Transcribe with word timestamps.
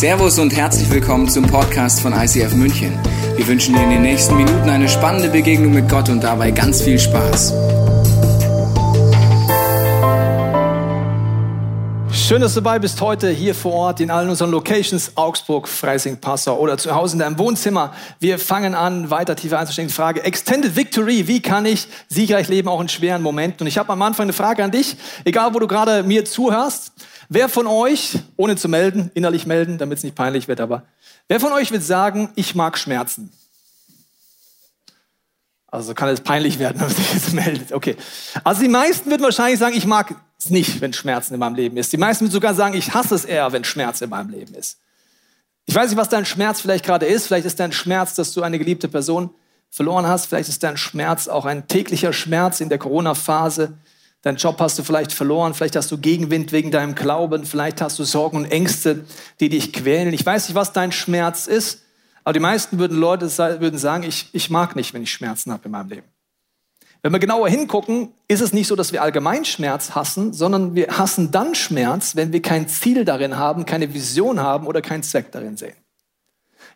Servus 0.00 0.38
und 0.38 0.56
herzlich 0.56 0.88
willkommen 0.88 1.28
zum 1.28 1.46
Podcast 1.46 2.00
von 2.00 2.14
ICF 2.14 2.54
München. 2.54 2.98
Wir 3.36 3.46
wünschen 3.46 3.74
dir 3.74 3.82
in 3.82 3.90
den 3.90 4.00
nächsten 4.00 4.34
Minuten 4.34 4.70
eine 4.70 4.88
spannende 4.88 5.28
Begegnung 5.28 5.74
mit 5.74 5.90
Gott 5.90 6.08
und 6.08 6.24
dabei 6.24 6.52
ganz 6.52 6.80
viel 6.80 6.98
Spaß. 6.98 7.52
Schön, 12.10 12.40
dass 12.40 12.54
du 12.54 12.62
dabei 12.62 12.78
bist 12.78 12.98
heute 13.02 13.28
hier 13.28 13.54
vor 13.54 13.72
Ort 13.72 14.00
in 14.00 14.10
allen 14.10 14.30
unseren 14.30 14.50
Locations, 14.52 15.12
Augsburg, 15.16 15.68
Freising, 15.68 16.16
Passau 16.16 16.58
oder 16.58 16.78
zu 16.78 16.94
Hause 16.94 17.16
in 17.16 17.18
deinem 17.18 17.38
Wohnzimmer. 17.38 17.92
Wir 18.20 18.38
fangen 18.38 18.74
an, 18.74 19.10
weiter 19.10 19.36
tiefer 19.36 19.58
einzusteigen. 19.58 19.92
Frage, 19.92 20.24
Extended 20.24 20.76
Victory, 20.76 21.28
wie 21.28 21.42
kann 21.42 21.66
ich 21.66 21.88
siegreich 22.08 22.48
leben, 22.48 22.68
auch 22.68 22.80
in 22.80 22.88
schweren 22.88 23.20
Momenten? 23.20 23.64
Und 23.64 23.66
ich 23.66 23.76
habe 23.76 23.92
am 23.92 24.00
Anfang 24.00 24.24
eine 24.24 24.32
Frage 24.32 24.64
an 24.64 24.70
dich, 24.70 24.96
egal 25.26 25.52
wo 25.52 25.58
du 25.58 25.66
gerade 25.66 26.04
mir 26.04 26.24
zuhörst. 26.24 26.92
Wer 27.32 27.48
von 27.48 27.68
euch, 27.68 28.18
ohne 28.36 28.56
zu 28.56 28.68
melden, 28.68 29.12
innerlich 29.14 29.46
melden, 29.46 29.78
damit 29.78 29.98
es 29.98 30.04
nicht 30.04 30.16
peinlich 30.16 30.48
wird, 30.48 30.60
aber 30.60 30.82
wer 31.28 31.38
von 31.38 31.52
euch 31.52 31.70
wird 31.70 31.84
sagen, 31.84 32.28
ich 32.34 32.56
mag 32.56 32.76
Schmerzen? 32.76 33.32
Also 35.68 35.94
kann 35.94 36.08
es 36.08 36.22
peinlich 36.22 36.58
werden, 36.58 36.80
wenn 36.80 36.88
man 36.88 36.96
sich 36.96 37.14
jetzt 37.14 37.32
meldet. 37.32 37.72
Okay. 37.72 37.96
Also 38.42 38.62
die 38.62 38.68
meisten 38.68 39.08
würden 39.10 39.22
wahrscheinlich 39.22 39.60
sagen, 39.60 39.76
ich 39.76 39.86
mag 39.86 40.16
es 40.40 40.50
nicht, 40.50 40.80
wenn 40.80 40.92
Schmerzen 40.92 41.34
in 41.34 41.38
meinem 41.38 41.54
Leben 41.54 41.76
ist. 41.76 41.92
Die 41.92 41.98
meisten 41.98 42.24
würden 42.24 42.32
sogar 42.32 42.52
sagen, 42.52 42.74
ich 42.74 42.94
hasse 42.94 43.14
es 43.14 43.24
eher, 43.24 43.52
wenn 43.52 43.62
Schmerz 43.62 44.00
in 44.00 44.10
meinem 44.10 44.30
Leben 44.30 44.52
ist. 44.54 44.78
Ich 45.66 45.74
weiß 45.76 45.88
nicht, 45.88 45.98
was 45.98 46.08
dein 46.08 46.26
Schmerz 46.26 46.60
vielleicht 46.60 46.84
gerade 46.84 47.06
ist. 47.06 47.28
Vielleicht 47.28 47.46
ist 47.46 47.60
dein 47.60 47.70
Schmerz, 47.70 48.16
dass 48.16 48.32
du 48.32 48.42
eine 48.42 48.58
geliebte 48.58 48.88
Person 48.88 49.30
verloren 49.70 50.08
hast. 50.08 50.26
Vielleicht 50.26 50.48
ist 50.48 50.64
dein 50.64 50.76
Schmerz 50.76 51.28
auch 51.28 51.44
ein 51.44 51.68
täglicher 51.68 52.12
Schmerz 52.12 52.60
in 52.60 52.70
der 52.70 52.78
Corona-Phase. 52.78 53.78
Dein 54.22 54.36
Job 54.36 54.60
hast 54.60 54.78
du 54.78 54.82
vielleicht 54.82 55.12
verloren, 55.12 55.54
vielleicht 55.54 55.76
hast 55.76 55.90
du 55.90 55.96
Gegenwind 55.96 56.52
wegen 56.52 56.70
deinem 56.70 56.94
Glauben, 56.94 57.46
vielleicht 57.46 57.80
hast 57.80 57.98
du 57.98 58.04
Sorgen 58.04 58.36
und 58.36 58.44
Ängste, 58.44 59.04
die 59.40 59.48
dich 59.48 59.72
quälen. 59.72 60.12
Ich 60.12 60.26
weiß 60.26 60.48
nicht, 60.48 60.54
was 60.54 60.72
dein 60.72 60.92
Schmerz 60.92 61.46
ist, 61.46 61.84
aber 62.22 62.34
die 62.34 62.40
meisten 62.40 62.78
würden 62.78 62.98
Leute 62.98 63.26
würden 63.60 63.78
sagen, 63.78 64.04
ich, 64.04 64.28
ich 64.32 64.50
mag 64.50 64.76
nicht, 64.76 64.92
wenn 64.92 65.02
ich 65.02 65.10
Schmerzen 65.10 65.52
habe 65.52 65.64
in 65.64 65.70
meinem 65.70 65.88
Leben. 65.88 66.06
Wenn 67.02 67.12
wir 67.12 67.18
genauer 67.18 67.48
hingucken, 67.48 68.12
ist 68.28 68.42
es 68.42 68.52
nicht 68.52 68.66
so, 68.66 68.76
dass 68.76 68.92
wir 68.92 69.02
allgemein 69.02 69.46
Schmerz 69.46 69.94
hassen, 69.94 70.34
sondern 70.34 70.74
wir 70.74 70.98
hassen 70.98 71.30
dann 71.30 71.54
Schmerz, 71.54 72.14
wenn 72.14 72.30
wir 72.30 72.42
kein 72.42 72.68
Ziel 72.68 73.06
darin 73.06 73.38
haben, 73.38 73.64
keine 73.64 73.94
Vision 73.94 74.40
haben 74.40 74.66
oder 74.66 74.82
keinen 74.82 75.02
Zweck 75.02 75.32
darin 75.32 75.56
sehen. 75.56 75.76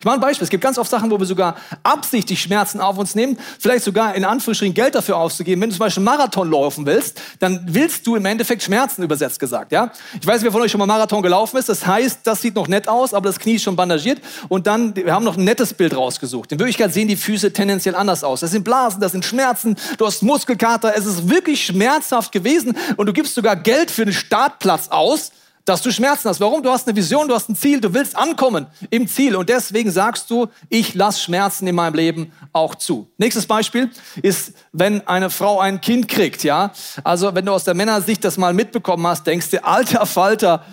Ich 0.05 0.07
mache 0.07 0.17
ein 0.17 0.21
Beispiel. 0.21 0.45
Es 0.45 0.51
gibt 0.51 0.63
ganz 0.63 0.77
oft 0.77 0.91
Sachen, 0.91 1.11
wo 1.11 1.19
wir 1.19 1.25
sogar 1.25 1.57
absichtlich 1.83 2.39
Schmerzen 2.43 2.79
auf 2.79 2.99
uns 2.99 3.15
nehmen, 3.15 3.39
vielleicht 3.59 3.85
sogar 3.85 4.15
in 4.15 4.27
Anführungsstrichen 4.27 4.75
Geld 4.75 4.95
dafür 4.95 5.17
auszugeben. 5.17 5.63
Wenn 5.63 5.71
du 5.71 5.77
zum 5.77 5.81
Beispiel 5.81 6.07
einen 6.07 6.19
Marathon 6.19 6.51
laufen 6.51 6.85
willst, 6.85 7.19
dann 7.39 7.65
willst 7.71 8.07
du 8.07 8.15
im 8.15 8.27
Endeffekt 8.27 8.63
Schmerzen 8.63 9.03
übersetzt 9.03 9.41
gesagt. 9.41 9.73
Ja? 9.73 9.93
Ich 10.21 10.27
weiß 10.27 10.43
nicht, 10.43 10.45
wer 10.45 10.53
von 10.53 10.61
euch 10.61 10.71
schon 10.71 10.79
mal 10.79 10.85
Marathon 10.85 11.23
gelaufen 11.23 11.57
ist. 11.57 11.71
Das 11.71 11.87
heißt, 11.87 12.19
das 12.25 12.43
sieht 12.43 12.55
noch 12.55 12.69
nett 12.69 12.87
aus, 12.87 13.15
aber 13.15 13.31
das 13.31 13.39
Knie 13.39 13.55
ist 13.55 13.63
schon 13.63 13.77
bandagiert. 13.77 14.21
Und 14.51 14.67
dann, 14.67 14.95
wir 14.95 15.15
haben 15.15 15.25
noch 15.25 15.39
ein 15.39 15.45
nettes 15.45 15.73
Bild 15.73 15.97
rausgesucht. 15.97 16.53
In 16.53 16.59
Wirklichkeit 16.59 16.93
sehen 16.93 17.09
die 17.09 17.17
Füße 17.17 17.55
tendenziell 17.55 17.95
anders 17.95 18.25
aus. 18.25 18.41
Das 18.41 18.51
sind 18.51 18.63
Blasen, 18.63 19.01
das 19.01 19.13
sind 19.13 19.25
Schmerzen, 19.25 19.75
du 19.97 20.05
hast 20.05 20.23
Muskelkater. 20.23 20.93
Es 20.95 21.07
ist 21.07 21.31
wirklich 21.31 21.65
schmerzhaft 21.65 22.31
gewesen 22.31 22.77
und 22.99 23.07
du 23.07 23.15
gibst 23.15 23.35
sogar 23.35 23.57
Geld 23.57 23.91
für 23.91 24.03
einen 24.03 24.13
Startplatz 24.13 24.89
aus 24.89 25.33
dass 25.65 25.81
du 25.83 25.91
Schmerzen 25.91 26.29
hast. 26.29 26.41
Warum? 26.41 26.63
Du 26.63 26.71
hast 26.71 26.87
eine 26.87 26.97
Vision, 26.97 27.27
du 27.27 27.35
hast 27.35 27.49
ein 27.49 27.57
Ziel, 27.57 27.81
du 27.81 27.93
willst 27.95 28.17
ankommen 28.17 28.67
im 28.91 29.09
Ziel 29.09 29.35
und 29.37 29.49
deswegen 29.49 29.91
sagst 29.91 30.31
du, 30.31 30.49
ich 30.69 30.95
lasse 30.95 31.21
Schmerzen 31.21 31.67
in 31.67 31.75
meinem 31.75 31.95
Leben 31.95 32.33
auch 32.53 32.75
zu. 32.75 33.11
Nächstes 33.17 33.47
Beispiel 33.47 33.91
ist, 34.23 34.53
wenn 34.73 35.07
eine 35.07 35.31
Frau 35.31 35.61
ein 35.61 35.81
Kind 35.81 36.09
kriegt, 36.09 36.45
ja? 36.45 36.73
Also, 37.03 37.35
wenn 37.35 37.47
du 37.47 37.53
aus 37.53 37.65
der 37.65 37.75
Männersicht 37.75 38.25
das 38.25 38.37
mal 38.37 38.53
mitbekommen 38.53 39.07
hast, 39.07 39.27
denkst 39.27 39.51
du, 39.51 39.65
alter 39.65 40.05
Falter, 40.07 40.65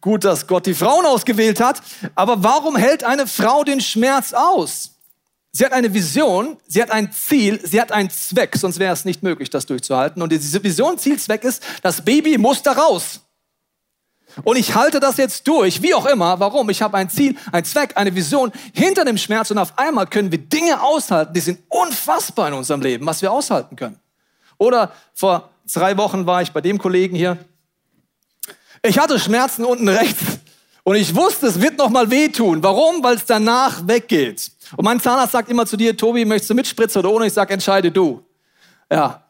gut, 0.00 0.24
dass 0.24 0.46
Gott 0.46 0.66
die 0.66 0.74
Frauen 0.74 1.06
ausgewählt 1.06 1.60
hat, 1.60 1.80
aber 2.14 2.42
warum 2.42 2.76
hält 2.76 3.04
eine 3.04 3.26
Frau 3.26 3.64
den 3.64 3.80
Schmerz 3.80 4.32
aus? 4.32 4.92
Sie 5.52 5.64
hat 5.64 5.72
eine 5.72 5.94
Vision, 5.94 6.58
sie 6.68 6.82
hat 6.82 6.90
ein 6.90 7.10
Ziel, 7.12 7.58
sie 7.64 7.80
hat 7.80 7.90
einen 7.90 8.10
Zweck, 8.10 8.54
sonst 8.56 8.78
wäre 8.78 8.92
es 8.92 9.06
nicht 9.06 9.22
möglich, 9.22 9.48
das 9.48 9.64
durchzuhalten. 9.64 10.20
Und 10.20 10.30
diese 10.30 10.62
Vision, 10.62 10.98
Ziel, 10.98 11.18
Zweck 11.18 11.44
ist, 11.44 11.62
das 11.80 12.04
Baby 12.04 12.36
muss 12.36 12.62
da 12.62 12.72
raus. 12.72 13.22
Und 14.44 14.56
ich 14.56 14.74
halte 14.74 15.00
das 15.00 15.16
jetzt 15.16 15.48
durch, 15.48 15.82
wie 15.82 15.94
auch 15.94 16.06
immer. 16.06 16.38
Warum? 16.40 16.68
Ich 16.70 16.82
habe 16.82 16.96
ein 16.96 17.08
Ziel, 17.08 17.36
ein 17.52 17.64
Zweck, 17.64 17.92
eine 17.96 18.14
Vision 18.14 18.52
hinter 18.72 19.04
dem 19.04 19.16
Schmerz 19.16 19.50
und 19.50 19.58
auf 19.58 19.78
einmal 19.78 20.06
können 20.06 20.30
wir 20.30 20.38
Dinge 20.38 20.82
aushalten, 20.82 21.32
die 21.32 21.40
sind 21.40 21.60
unfassbar 21.68 22.48
in 22.48 22.54
unserem 22.54 22.82
Leben, 22.82 23.06
was 23.06 23.22
wir 23.22 23.32
aushalten 23.32 23.76
können. 23.76 23.98
Oder 24.58 24.92
vor 25.14 25.50
drei 25.72 25.96
Wochen 25.96 26.26
war 26.26 26.42
ich 26.42 26.52
bei 26.52 26.60
dem 26.60 26.78
Kollegen 26.78 27.16
hier. 27.16 27.38
Ich 28.82 28.98
hatte 28.98 29.18
Schmerzen 29.18 29.64
unten 29.64 29.88
rechts 29.88 30.38
und 30.84 30.96
ich 30.96 31.14
wusste, 31.14 31.46
es 31.46 31.60
wird 31.60 31.78
noch 31.78 31.90
mal 31.90 32.10
wehtun. 32.10 32.62
Warum? 32.62 33.02
Weil 33.02 33.16
es 33.16 33.24
danach 33.24 33.86
weggeht. 33.88 34.52
Und 34.76 34.84
mein 34.84 35.00
Zahnarzt 35.00 35.32
sagt 35.32 35.48
immer 35.48 35.66
zu 35.66 35.76
dir, 35.76 35.96
Tobi, 35.96 36.24
möchtest 36.24 36.50
du 36.50 36.54
mit 36.54 36.66
Spritze 36.66 36.98
oder 36.98 37.10
ohne? 37.10 37.26
Ich 37.26 37.32
sage, 37.32 37.54
entscheide 37.54 37.90
du. 37.90 38.22
Ja, 38.90 39.25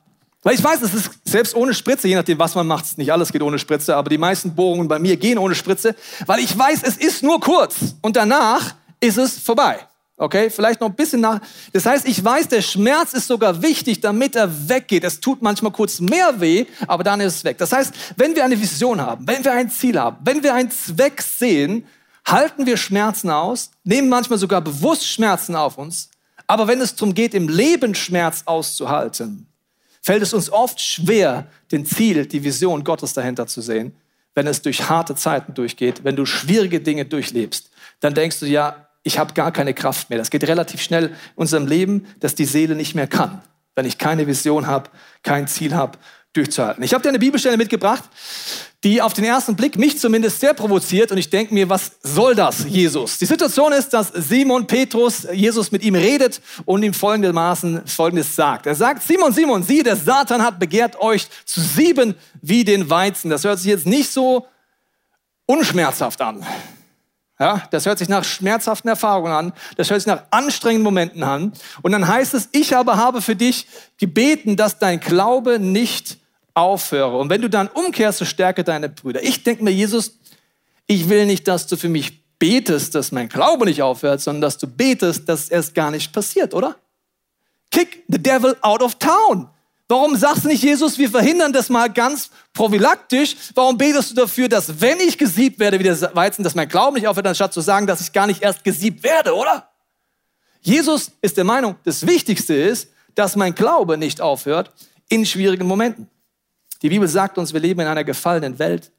weil 0.47 0.55
ich 0.55 0.63
weiß, 0.63 0.81
es 0.83 0.95
ist 0.95 1.11
selbst 1.25 1.57
ohne 1.57 1.75
Spritze, 1.75 2.07
je 2.07 2.15
nachdem, 2.15 2.39
was 2.39 2.55
man 2.55 2.69
macht, 2.69 2.99
nicht 2.99 3.13
alles 3.13 3.33
geht 3.33 3.43
ohne 3.43 3.59
Spritze, 3.59 3.97
aber 3.97 4.09
die 4.09 4.17
meisten 4.17 4.55
Bohrungen 4.55 4.87
bei 4.87 5.01
mir 5.01 5.17
gehen 5.17 5.39
ohne 5.39 5.57
Spritze, 5.57 5.97
weil 6.25 6.39
ich 6.39 6.57
weiß, 6.57 6.85
es 6.85 6.97
ist 6.97 7.25
nur 7.25 7.41
kurz 7.41 7.97
und 8.01 8.15
danach 8.15 8.77
ist 9.01 9.19
es 9.19 9.41
vorbei. 9.41 9.81
Okay, 10.17 10.49
vielleicht 10.49 10.81
noch 10.81 10.89
ein 10.89 10.95
bisschen 10.95 11.21
nach. 11.21 11.41
Das 11.73 11.85
heißt, 11.85 12.07
ich 12.07 12.25
weiß, 12.25 12.47
der 12.47 12.63
Schmerz 12.63 13.13
ist 13.13 13.27
sogar 13.27 13.61
wichtig, 13.61 14.01
damit 14.01 14.37
er 14.37 14.69
weggeht. 14.69 15.03
Es 15.03 15.19
tut 15.19 15.43
manchmal 15.43 15.73
kurz 15.73 15.99
mehr 15.99 16.41
weh, 16.41 16.67
aber 16.87 17.03
dann 17.03 17.21
ist 17.21 17.35
es 17.39 17.45
weg. 17.45 17.59
Das 17.59 17.73
heißt, 17.73 17.93
wenn 18.17 18.37
wir 18.37 18.45
eine 18.45 18.61
Vision 18.61 19.01
haben, 19.01 19.27
wenn 19.27 19.45
wir 19.45 19.51
ein 19.53 19.69
Ziel 19.69 19.99
haben, 19.99 20.19
wenn 20.23 20.45
wir 20.45 20.55
einen 20.55 20.71
Zweck 20.71 21.23
sehen, 21.23 21.89
halten 22.25 22.67
wir 22.67 22.77
Schmerzen 22.77 23.31
aus, 23.31 23.73
nehmen 23.83 24.09
manchmal 24.09 24.39
sogar 24.39 24.61
bewusst 24.61 25.09
Schmerzen 25.09 25.57
auf 25.57 25.77
uns. 25.77 26.09
Aber 26.47 26.69
wenn 26.69 26.81
es 26.81 26.95
darum 26.95 27.15
geht, 27.15 27.35
im 27.35 27.49
Leben 27.49 27.97
Schmerz 27.97 28.43
auszuhalten, 28.45 29.49
fällt 30.07 30.23
es 30.23 30.33
uns 30.33 30.53
oft 30.53 30.81
schwer, 30.81 31.49
den 31.73 31.85
Ziel, 31.85 32.27
die 32.27 32.45
Vision 32.45 32.85
Gottes 32.85 33.13
dahinter 33.13 33.49
zu 33.49 33.61
sehen, 33.61 33.93
wenn 34.37 34.47
es 34.47 34.63
durch 34.63 34.89
harte 34.89 35.17
Zeiten 35.17 35.53
durchgeht, 35.53 36.05
wenn 36.05 36.15
du 36.15 36.25
schwierige 36.25 36.81
Dinge 36.81 37.07
durchlebst. 37.07 37.73
Dann 37.99 38.15
denkst 38.15 38.39
du, 38.39 38.47
ja, 38.47 38.87
ich 39.03 39.19
habe 39.19 39.35
gar 39.35 39.51
keine 39.51 39.75
Kraft 39.75 40.09
mehr. 40.09 40.21
Das 40.21 40.31
geht 40.31 40.47
relativ 40.47 40.81
schnell 40.81 41.07
in 41.07 41.15
unserem 41.35 41.67
Leben, 41.67 42.07
dass 42.21 42.37
die 42.37 42.45
Seele 42.45 42.77
nicht 42.77 42.95
mehr 42.95 43.09
kann, 43.09 43.43
wenn 43.75 43.85
ich 43.85 43.99
keine 43.99 44.29
Vision 44.29 44.69
habe, 44.69 44.91
kein 45.25 45.49
Ziel 45.49 45.75
habe, 45.75 45.99
durchzuhalten. 46.37 46.85
Ich 46.85 46.93
habe 46.93 47.03
dir 47.03 47.09
eine 47.09 47.19
Bibelstelle 47.19 47.57
mitgebracht, 47.57 48.05
die 48.85 49.03
auf 49.03 49.15
den 49.15 49.25
ersten 49.25 49.57
Blick 49.57 49.77
mich 49.77 49.99
zumindest 49.99 50.41
sehr 50.41 50.55
provoziert 50.55 51.11
und 51.11 51.19
ich 51.19 51.31
denke 51.31 51.53
mir, 51.53 51.69
was 51.69 51.93
soll 52.03 52.35
das, 52.35 52.65
Jesus? 52.69 53.19
Die 53.19 53.27
Situation 53.27 53.73
ist, 53.73 53.89
dass 53.91 54.13
Simon 54.15 54.67
Petrus 54.67 55.27
Jesus 55.33 55.73
mit 55.73 55.83
ihm 55.83 55.95
redet 55.95 56.41
und 56.65 56.83
ihm 56.83 56.95
folgendermaßen 56.95 57.87
Folgendes 57.87 58.37
sagt. 58.37 58.67
Er 58.67 58.75
sagt, 58.75 59.03
Simon, 59.03 59.33
Simon, 59.33 59.63
sieh, 59.63 59.83
der 59.83 59.97
Satan 59.97 60.43
hat 60.43 60.61
begehrt 60.61 61.01
euch 61.01 61.27
zu 61.45 61.61
sieben 61.61 62.15
wie 62.43 62.65
den 62.65 62.89
Weizen. 62.89 63.31
Das 63.31 63.45
hört 63.45 63.59
sich 63.59 63.71
jetzt 63.71 63.87
nicht 63.87 64.11
so 64.11 64.47
unschmerzhaft 65.47 66.21
an. 66.21 66.47
Ja, 67.39 67.65
das 67.71 67.85
hört 67.85 67.99
sich 67.99 68.09
nach 68.09 68.25
schmerzhaften 68.25 68.89
Erfahrungen 68.89 69.33
an. 69.33 69.53
Das 69.77 69.91
hört 69.91 70.01
sich 70.01 70.07
nach 70.07 70.23
anstrengenden 70.31 70.85
Momenten 70.85 71.23
an. 71.23 71.53
Und 71.83 71.93
dann 71.93 72.09
heißt 72.09 72.33
es, 72.33 72.49
ich 72.53 72.75
aber 72.75 72.97
habe 72.97 73.21
für 73.21 73.37
dich 73.37 73.67
gebeten, 73.99 74.57
dass 74.57 74.79
dein 74.79 75.01
Glaube 75.01 75.59
nicht 75.59 76.19
aufhöre. 76.57 77.19
Und 77.19 77.29
wenn 77.29 77.43
du 77.43 77.51
dann 77.51 77.69
umkehrst, 77.69 78.19
so 78.19 78.25
stärke 78.25 78.65
deine 78.65 78.89
Brüder. 78.89 79.23
Ich 79.23 79.43
denke 79.43 79.63
mir, 79.63 79.71
Jesus, 79.71 80.19
ich 80.87 81.09
will 81.09 81.27
nicht, 81.27 81.47
dass 81.47 81.67
du 81.67 81.77
für 81.77 81.89
mich 81.89 82.25
betest, 82.39 82.95
dass 82.95 83.13
mein 83.13 83.29
Glaube 83.29 83.67
nicht 83.67 83.83
aufhört, 83.83 84.21
sondern 84.21 84.43
dass 84.43 84.59
du 84.59 84.67
betest, 84.67 85.29
dass 85.29 85.51
es 85.51 85.75
gar 85.75 85.91
nicht 85.91 86.13
passiert, 86.13 86.55
oder? 86.55 86.77
Kick 87.71 88.05
the 88.09 88.19
devil 88.19 88.57
out 88.63 88.83
of 88.83 88.95
town. 88.95 89.49
Warum 89.89 90.17
sagst 90.17 90.45
du 90.45 90.49
nicht, 90.49 90.63
Jesus, 90.63 90.99
wir 90.99 91.11
verhindern 91.11 91.53
das 91.53 91.69
mal 91.69 91.93
ganz 91.93 92.31
prophylaktisch? 92.53 93.37
Warum 93.55 93.77
betest 93.77 94.11
du 94.11 94.15
dafür, 94.15 94.49
dass 94.49 94.81
wenn 94.81 94.99
ich 94.99 95.17
gesiebt 95.17 95.61
werde 95.61 95.79
wie 95.79 95.85
der 95.85 96.15
Weizen, 96.15 96.43
dass 96.43 96.55
mein 96.55 96.69
Glauben 96.69 96.97
nicht 96.97 97.07
aufhört, 97.07 97.27
anstatt 97.27 97.53
zu 97.53 97.61
sagen, 97.61 97.87
dass 97.87 98.01
ich 98.01 98.13
gar 98.13 98.27
nicht 98.27 98.43
erst 98.43 98.65
gesiebt 98.65 99.03
werde, 99.03 99.35
oder? 99.35 99.69
Jesus 100.63 101.13
ist 101.21 101.37
der 101.37 101.45
Meinung, 101.45 101.77
das 101.85 102.07
Wichtigste 102.07 102.55
ist, 102.55 102.89
dass 103.15 103.37
mein 103.37 103.55
Glaube 103.55 103.97
nicht 103.97 104.21
aufhört 104.21 104.73
in 105.09 105.25
schwierigen 105.25 105.67
Momenten. 105.67 106.09
Die 106.83 106.89
Bibel 106.89 107.09
sagt 107.09 107.39
uns, 107.39 107.53
wir 107.53 107.61
leben 107.61 107.81
in 107.81 107.87
einer 107.87 108.05
gefallenen 108.05 108.59
Welt. 108.59 108.91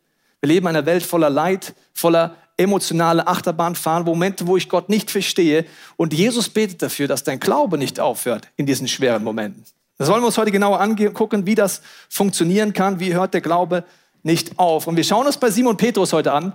Wir 0.42 0.50
leben 0.50 0.68
in 0.68 0.76
einer 0.76 0.86
Welt 0.86 1.04
voller 1.04 1.30
Leid, 1.30 1.74
voller 1.94 2.36
emotionale 2.58 3.28
Achterbahnfahren, 3.28 4.04
Momente, 4.04 4.48
wo 4.48 4.58
ich 4.58 4.68
Gott 4.68 4.90
nicht 4.90 5.12
verstehe. 5.12 5.66
Und 5.96 6.14
Jesus 6.14 6.50
betet 6.50 6.82
dafür, 6.82 7.08
dass 7.08 7.24
dein 7.24 7.40
Glaube 7.40 7.78
nicht 7.78 8.00
aufhört 8.00 8.48
in 8.56 8.66
diesen 8.66 8.88
schweren 8.88 9.24
Momenten. 9.24 9.64
Das 9.98 10.10
wollen 10.10 10.22
wir 10.22 10.28
uns 10.28 10.38
heute 10.38 10.52
genauer 10.52 10.80
angucken, 10.80 11.46
wie 11.46 11.56
das 11.56 11.82
funktionieren 12.10 12.74
kann. 12.74 13.00
Wie 13.00 13.14
hört 13.14 13.34
der 13.34 13.42
Glaube 13.42 13.84
nicht 14.24 14.60
auf? 14.60 14.88
Und 14.88 14.96
wir 14.96 15.04
schauen 15.04 15.26
uns 15.26 15.38
bei 15.38 15.50
Simon 15.50 15.78
Petrus 15.78 16.14
heute 16.14 16.34
an, 16.34 16.54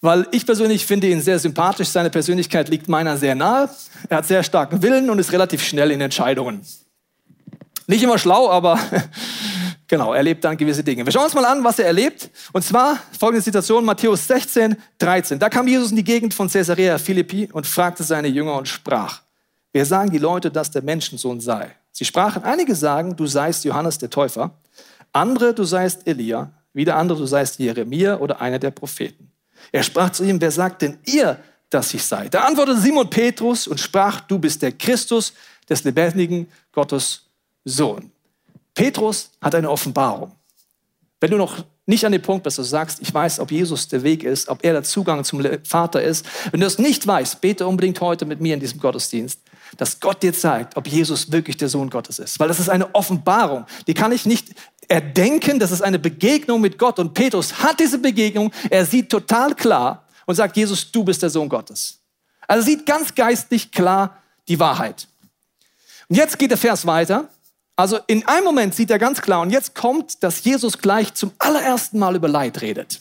weil 0.00 0.26
ich 0.30 0.46
persönlich 0.46 0.86
finde 0.86 1.08
ihn 1.08 1.20
sehr 1.20 1.38
sympathisch. 1.38 1.88
Seine 1.88 2.10
Persönlichkeit 2.10 2.68
liegt 2.68 2.88
meiner 2.88 3.16
sehr 3.16 3.34
nahe. 3.34 3.68
Er 4.08 4.18
hat 4.18 4.26
sehr 4.26 4.42
starken 4.42 4.82
Willen 4.82 5.10
und 5.10 5.18
ist 5.18 5.32
relativ 5.32 5.64
schnell 5.64 5.90
in 5.90 6.00
Entscheidungen. 6.00 6.62
Nicht 7.86 8.02
immer 8.04 8.18
schlau, 8.18 8.48
aber 8.48 8.78
Genau, 9.90 10.12
er 10.12 10.18
erlebt 10.18 10.44
dann 10.44 10.56
gewisse 10.56 10.84
Dinge. 10.84 11.04
Wir 11.04 11.10
schauen 11.10 11.24
uns 11.24 11.34
mal 11.34 11.44
an, 11.44 11.64
was 11.64 11.80
er 11.80 11.86
erlebt. 11.86 12.30
Und 12.52 12.62
zwar 12.62 12.96
folgende 13.18 13.42
Situation, 13.42 13.84
Matthäus 13.84 14.24
16, 14.24 14.76
13. 14.98 15.36
Da 15.40 15.48
kam 15.48 15.66
Jesus 15.66 15.90
in 15.90 15.96
die 15.96 16.04
Gegend 16.04 16.32
von 16.32 16.48
Caesarea 16.48 16.96
Philippi 16.96 17.48
und 17.52 17.66
fragte 17.66 18.04
seine 18.04 18.28
Jünger 18.28 18.54
und 18.54 18.68
sprach, 18.68 19.22
wer 19.72 19.84
sagen 19.84 20.12
die 20.12 20.18
Leute, 20.18 20.48
dass 20.48 20.70
der 20.70 20.82
Menschensohn 20.82 21.40
sei? 21.40 21.74
Sie 21.90 22.04
sprachen, 22.04 22.44
einige 22.44 22.76
sagen, 22.76 23.16
du 23.16 23.26
seist 23.26 23.64
Johannes 23.64 23.98
der 23.98 24.10
Täufer, 24.10 24.52
andere, 25.12 25.54
du 25.54 25.64
seist 25.64 26.06
Elia, 26.06 26.52
wieder 26.72 26.94
andere, 26.94 27.18
du 27.18 27.26
seist 27.26 27.58
Jeremia 27.58 28.18
oder 28.18 28.40
einer 28.40 28.60
der 28.60 28.70
Propheten. 28.70 29.32
Er 29.72 29.82
sprach 29.82 30.10
zu 30.10 30.22
ihm, 30.22 30.40
wer 30.40 30.52
sagt 30.52 30.82
denn 30.82 30.98
ihr, 31.04 31.36
dass 31.68 31.92
ich 31.94 32.04
sei? 32.04 32.28
Da 32.28 32.42
antwortete 32.42 32.78
Simon 32.78 33.10
Petrus 33.10 33.66
und 33.66 33.80
sprach, 33.80 34.20
du 34.20 34.38
bist 34.38 34.62
der 34.62 34.70
Christus 34.70 35.32
des 35.68 35.82
lebendigen 35.82 36.46
Gottes 36.70 37.22
Sohn. 37.64 38.12
Petrus 38.80 39.30
hat 39.42 39.54
eine 39.54 39.70
Offenbarung. 39.70 40.32
Wenn 41.20 41.30
du 41.30 41.36
noch 41.36 41.66
nicht 41.84 42.02
an 42.06 42.12
dem 42.12 42.22
Punkt 42.22 42.44
bist, 42.44 42.56
dass 42.56 42.64
du 42.64 42.70
sagst, 42.70 43.02
ich 43.02 43.12
weiß, 43.12 43.38
ob 43.40 43.50
Jesus 43.50 43.88
der 43.88 44.02
Weg 44.02 44.24
ist, 44.24 44.48
ob 44.48 44.64
er 44.64 44.72
der 44.72 44.82
Zugang 44.84 45.22
zum 45.22 45.44
Vater 45.64 46.02
ist, 46.02 46.24
wenn 46.50 46.60
du 46.60 46.64
das 46.64 46.78
nicht 46.78 47.06
weißt, 47.06 47.42
bete 47.42 47.66
unbedingt 47.66 48.00
heute 48.00 48.24
mit 48.24 48.40
mir 48.40 48.54
in 48.54 48.60
diesem 48.60 48.80
Gottesdienst, 48.80 49.38
dass 49.76 50.00
Gott 50.00 50.22
dir 50.22 50.32
zeigt, 50.32 50.78
ob 50.78 50.86
Jesus 50.88 51.30
wirklich 51.30 51.58
der 51.58 51.68
Sohn 51.68 51.90
Gottes 51.90 52.18
ist. 52.18 52.40
Weil 52.40 52.48
das 52.48 52.58
ist 52.58 52.70
eine 52.70 52.94
Offenbarung. 52.94 53.66
Die 53.86 53.92
kann 53.92 54.12
ich 54.12 54.24
nicht 54.24 54.48
erdenken, 54.88 55.58
das 55.58 55.72
ist 55.72 55.82
eine 55.82 55.98
Begegnung 55.98 56.62
mit 56.62 56.78
Gott. 56.78 56.98
Und 56.98 57.12
Petrus 57.12 57.62
hat 57.62 57.80
diese 57.80 57.98
Begegnung, 57.98 58.50
er 58.70 58.86
sieht 58.86 59.10
total 59.10 59.54
klar 59.54 60.06
und 60.24 60.36
sagt, 60.36 60.56
Jesus, 60.56 60.90
du 60.90 61.04
bist 61.04 61.22
der 61.22 61.28
Sohn 61.28 61.50
Gottes. 61.50 61.98
Also 62.48 62.64
sieht 62.64 62.86
ganz 62.86 63.14
geistlich 63.14 63.70
klar 63.70 64.16
die 64.48 64.58
Wahrheit. 64.58 65.06
Und 66.08 66.16
jetzt 66.16 66.38
geht 66.38 66.50
der 66.50 66.56
Vers 66.56 66.86
weiter. 66.86 67.28
Also 67.80 67.98
in 68.08 68.28
einem 68.28 68.44
Moment 68.44 68.74
sieht 68.74 68.90
er 68.90 68.98
ganz 68.98 69.22
klar, 69.22 69.40
und 69.40 69.48
jetzt 69.48 69.74
kommt, 69.74 70.22
dass 70.22 70.44
Jesus 70.44 70.76
gleich 70.76 71.14
zum 71.14 71.32
allerersten 71.38 71.98
Mal 71.98 72.14
über 72.14 72.28
Leid 72.28 72.60
redet. 72.60 73.00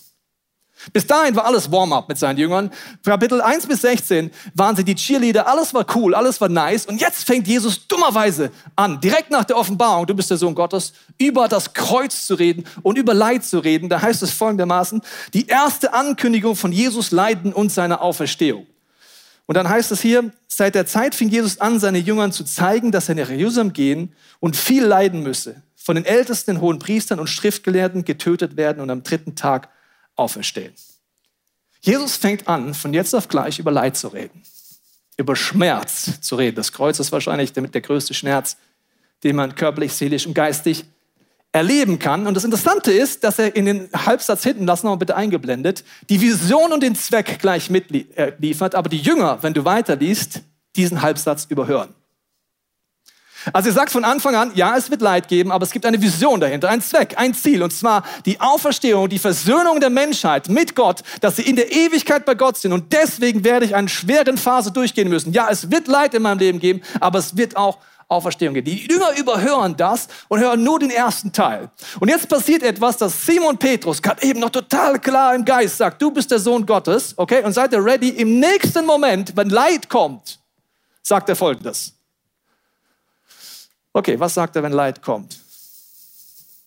Bis 0.93 1.05
dahin 1.05 1.35
war 1.35 1.43
alles 1.43 1.69
Warm-up 1.69 2.07
mit 2.07 2.17
seinen 2.17 2.37
Jüngern. 2.37 2.71
Kapitel 3.03 3.41
1 3.41 3.67
bis 3.67 3.81
16 3.81 4.31
waren 4.53 4.77
sie 4.77 4.85
die 4.85 4.95
Cheerleader, 4.95 5.47
alles 5.49 5.73
war 5.73 5.85
cool, 5.95 6.15
alles 6.15 6.39
war 6.39 6.47
nice. 6.47 6.85
Und 6.85 7.01
jetzt 7.01 7.25
fängt 7.25 7.45
Jesus 7.45 7.89
dummerweise 7.89 8.51
an, 8.77 9.01
direkt 9.01 9.31
nach 9.31 9.43
der 9.43 9.57
Offenbarung, 9.57 10.07
du 10.07 10.15
bist 10.15 10.29
der 10.29 10.37
Sohn 10.37 10.55
Gottes, 10.55 10.93
über 11.17 11.49
das 11.49 11.73
Kreuz 11.73 12.25
zu 12.25 12.35
reden 12.35 12.63
und 12.81 12.97
über 12.97 13.13
Leid 13.13 13.43
zu 13.43 13.59
reden. 13.59 13.89
Da 13.89 14.01
heißt 14.01 14.23
es 14.23 14.31
folgendermaßen, 14.31 15.01
die 15.33 15.47
erste 15.47 15.91
Ankündigung 15.91 16.55
von 16.55 16.71
Jesus 16.71 17.11
Leiden 17.11 17.51
und 17.51 17.69
seiner 17.69 18.01
Auferstehung. 18.01 18.65
Und 19.49 19.55
dann 19.55 19.67
heißt 19.67 19.91
es 19.91 19.99
hier, 19.99 20.31
seit 20.47 20.75
der 20.75 20.85
Zeit 20.85 21.15
fing 21.15 21.27
Jesus 21.27 21.59
an, 21.59 21.79
seine 21.79 21.97
Jüngern 21.97 22.31
zu 22.31 22.43
zeigen, 22.43 22.91
dass 22.91 23.09
er 23.09 23.15
nach 23.15 23.31
Jerusalem 23.31 23.73
gehen 23.73 24.13
und 24.39 24.55
viel 24.55 24.85
leiden 24.85 25.23
müsse, 25.23 25.63
von 25.75 25.95
den 25.95 26.05
Ältesten, 26.05 26.61
hohen 26.61 26.77
Priestern 26.77 27.19
und 27.19 27.25
Schriftgelehrten 27.25 28.05
getötet 28.05 28.57
werden 28.57 28.79
und 28.79 28.91
am 28.91 29.01
dritten 29.01 29.33
Tag 29.33 29.69
auferstehen. 30.15 30.75
Jesus 31.81 32.15
fängt 32.15 32.47
an, 32.47 32.75
von 32.75 32.93
jetzt 32.93 33.15
auf 33.15 33.27
gleich 33.27 33.57
über 33.57 33.71
Leid 33.71 33.97
zu 33.97 34.09
reden, 34.09 34.43
über 35.17 35.35
Schmerz 35.35 36.21
zu 36.21 36.35
reden. 36.35 36.57
Das 36.57 36.71
Kreuz 36.71 36.99
ist 36.99 37.11
wahrscheinlich 37.11 37.51
der, 37.51 37.63
der 37.63 37.81
größte 37.81 38.13
Schmerz, 38.13 38.55
den 39.23 39.35
man 39.35 39.55
körperlich, 39.55 39.93
seelisch 39.93 40.27
und 40.27 40.35
geistig 40.35 40.85
erleben 41.51 41.97
kann. 41.97 42.27
Und 42.27 42.35
das 42.35 42.43
Interessante 42.43 42.91
ist, 42.91 43.23
dass 43.23 43.39
er 43.39 43.55
in 43.55 43.65
den 43.65 43.89
Halbsatz 43.93 44.43
hinten, 44.43 44.65
lass 44.65 44.83
noch 44.83 44.91
mal 44.91 44.97
bitte 44.97 45.15
eingeblendet, 45.15 45.83
die 46.09 46.21
Vision 46.21 46.71
und 46.71 46.83
den 46.83 46.95
Zweck 46.95 47.39
gleich 47.39 47.69
mitliefert, 47.69 48.75
aber 48.75 48.89
die 48.89 48.99
Jünger, 48.99 49.39
wenn 49.41 49.53
du 49.53 49.65
weiterliest, 49.65 50.41
diesen 50.75 51.01
Halbsatz 51.01 51.45
überhören. 51.49 51.95
Also 53.53 53.69
er 53.69 53.73
sagt 53.73 53.91
von 53.91 54.03
Anfang 54.03 54.35
an, 54.35 54.51
ja, 54.53 54.75
es 54.75 54.91
wird 54.91 55.01
Leid 55.01 55.27
geben, 55.29 55.51
aber 55.51 55.63
es 55.63 55.71
gibt 55.71 55.85
eine 55.85 56.01
Vision 56.01 56.41
dahinter, 56.41 56.69
ein 56.69 56.81
Zweck, 56.81 57.15
ein 57.17 57.33
Ziel, 57.33 57.63
und 57.63 57.71
zwar 57.71 58.03
die 58.25 58.39
Auferstehung, 58.41 59.07
die 59.07 59.17
Versöhnung 59.17 59.79
der 59.79 59.89
Menschheit 59.89 60.49
mit 60.49 60.75
Gott, 60.75 61.03
dass 61.21 61.37
sie 61.37 61.43
in 61.43 61.55
der 61.55 61.71
Ewigkeit 61.71 62.25
bei 62.25 62.35
Gott 62.35 62.57
sind. 62.57 62.73
Und 62.73 62.91
deswegen 62.91 63.43
werde 63.43 63.65
ich 63.65 63.75
eine 63.75 63.87
schweren 63.87 64.37
Phase 64.37 64.71
durchgehen 64.71 65.09
müssen. 65.09 65.31
Ja, 65.31 65.47
es 65.49 65.71
wird 65.71 65.87
Leid 65.87 66.13
in 66.13 66.21
meinem 66.21 66.39
Leben 66.39 66.59
geben, 66.59 66.81
aber 66.99 67.19
es 67.19 67.37
wird 67.37 67.55
auch 67.55 67.77
Auferstehung 68.09 68.55
geht. 68.55 68.67
Die 68.67 68.87
Jünger 68.87 69.15
überhören 69.17 69.77
das 69.77 70.07
und 70.27 70.39
hören 70.39 70.63
nur 70.63 70.79
den 70.79 70.89
ersten 70.89 71.31
Teil. 71.31 71.69
Und 71.99 72.09
jetzt 72.09 72.27
passiert 72.27 72.63
etwas, 72.63 72.97
dass 72.97 73.25
Simon 73.25 73.57
Petrus 73.57 74.01
gerade 74.01 74.23
eben 74.23 74.39
noch 74.39 74.49
total 74.49 74.99
klar 74.99 75.35
im 75.35 75.45
Geist 75.45 75.77
sagt, 75.77 76.01
du 76.01 76.11
bist 76.11 76.31
der 76.31 76.39
Sohn 76.39 76.65
Gottes, 76.65 77.13
okay? 77.15 77.43
Und 77.43 77.53
seid 77.53 77.71
ihr 77.71 77.85
ready? 77.85 78.09
Im 78.09 78.39
nächsten 78.39 78.85
Moment, 78.85 79.37
wenn 79.37 79.49
Leid 79.49 79.87
kommt, 79.87 80.39
sagt 81.03 81.29
er 81.29 81.35
folgendes. 81.35 81.93
Okay, 83.93 84.19
was 84.19 84.33
sagt 84.33 84.55
er, 84.55 84.63
wenn 84.63 84.73
Leid 84.73 85.01
kommt? 85.01 85.39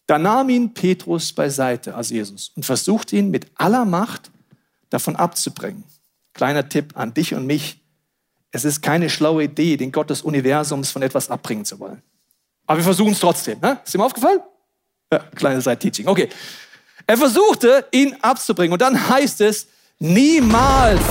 Da 0.06 0.18
nahm 0.18 0.48
ihn 0.48 0.72
Petrus 0.72 1.32
beiseite, 1.32 1.94
also 1.94 2.14
Jesus, 2.14 2.52
und 2.54 2.64
versuchte 2.64 3.16
ihn 3.16 3.30
mit 3.30 3.46
aller 3.56 3.84
Macht 3.84 4.30
davon 4.90 5.16
abzubringen. 5.16 5.84
Kleiner 6.34 6.68
Tipp 6.68 6.92
an 6.94 7.14
dich 7.14 7.34
und 7.34 7.46
mich. 7.46 7.81
Es 8.54 8.66
ist 8.66 8.82
keine 8.82 9.08
schlaue 9.08 9.44
Idee, 9.44 9.78
den 9.78 9.90
Gott 9.90 10.10
des 10.10 10.20
Universums 10.20 10.90
von 10.90 11.00
etwas 11.02 11.31
abbringen 11.31 11.64
zu 11.64 11.81
wollen. 11.81 12.02
Aber 12.66 12.78
wir 12.78 12.84
versuchen 12.84 13.12
es 13.12 13.19
trotzdem. 13.19 13.58
Ne? 13.60 13.81
Ist 13.82 13.94
ihm 13.94 14.02
aufgefallen? 14.02 14.40
Ja, 15.10 15.20
kleine 15.34 15.60
Side-Teaching. 15.62 16.06
Okay. 16.06 16.28
Er 17.06 17.16
versuchte, 17.16 17.87
ihn 17.90 18.14
abzubringen. 18.20 18.75
Und 18.75 18.82
dann 18.82 19.08
heißt 19.08 19.40
es, 19.40 19.66
niemals, 19.99 21.02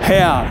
Herr. 0.00 0.46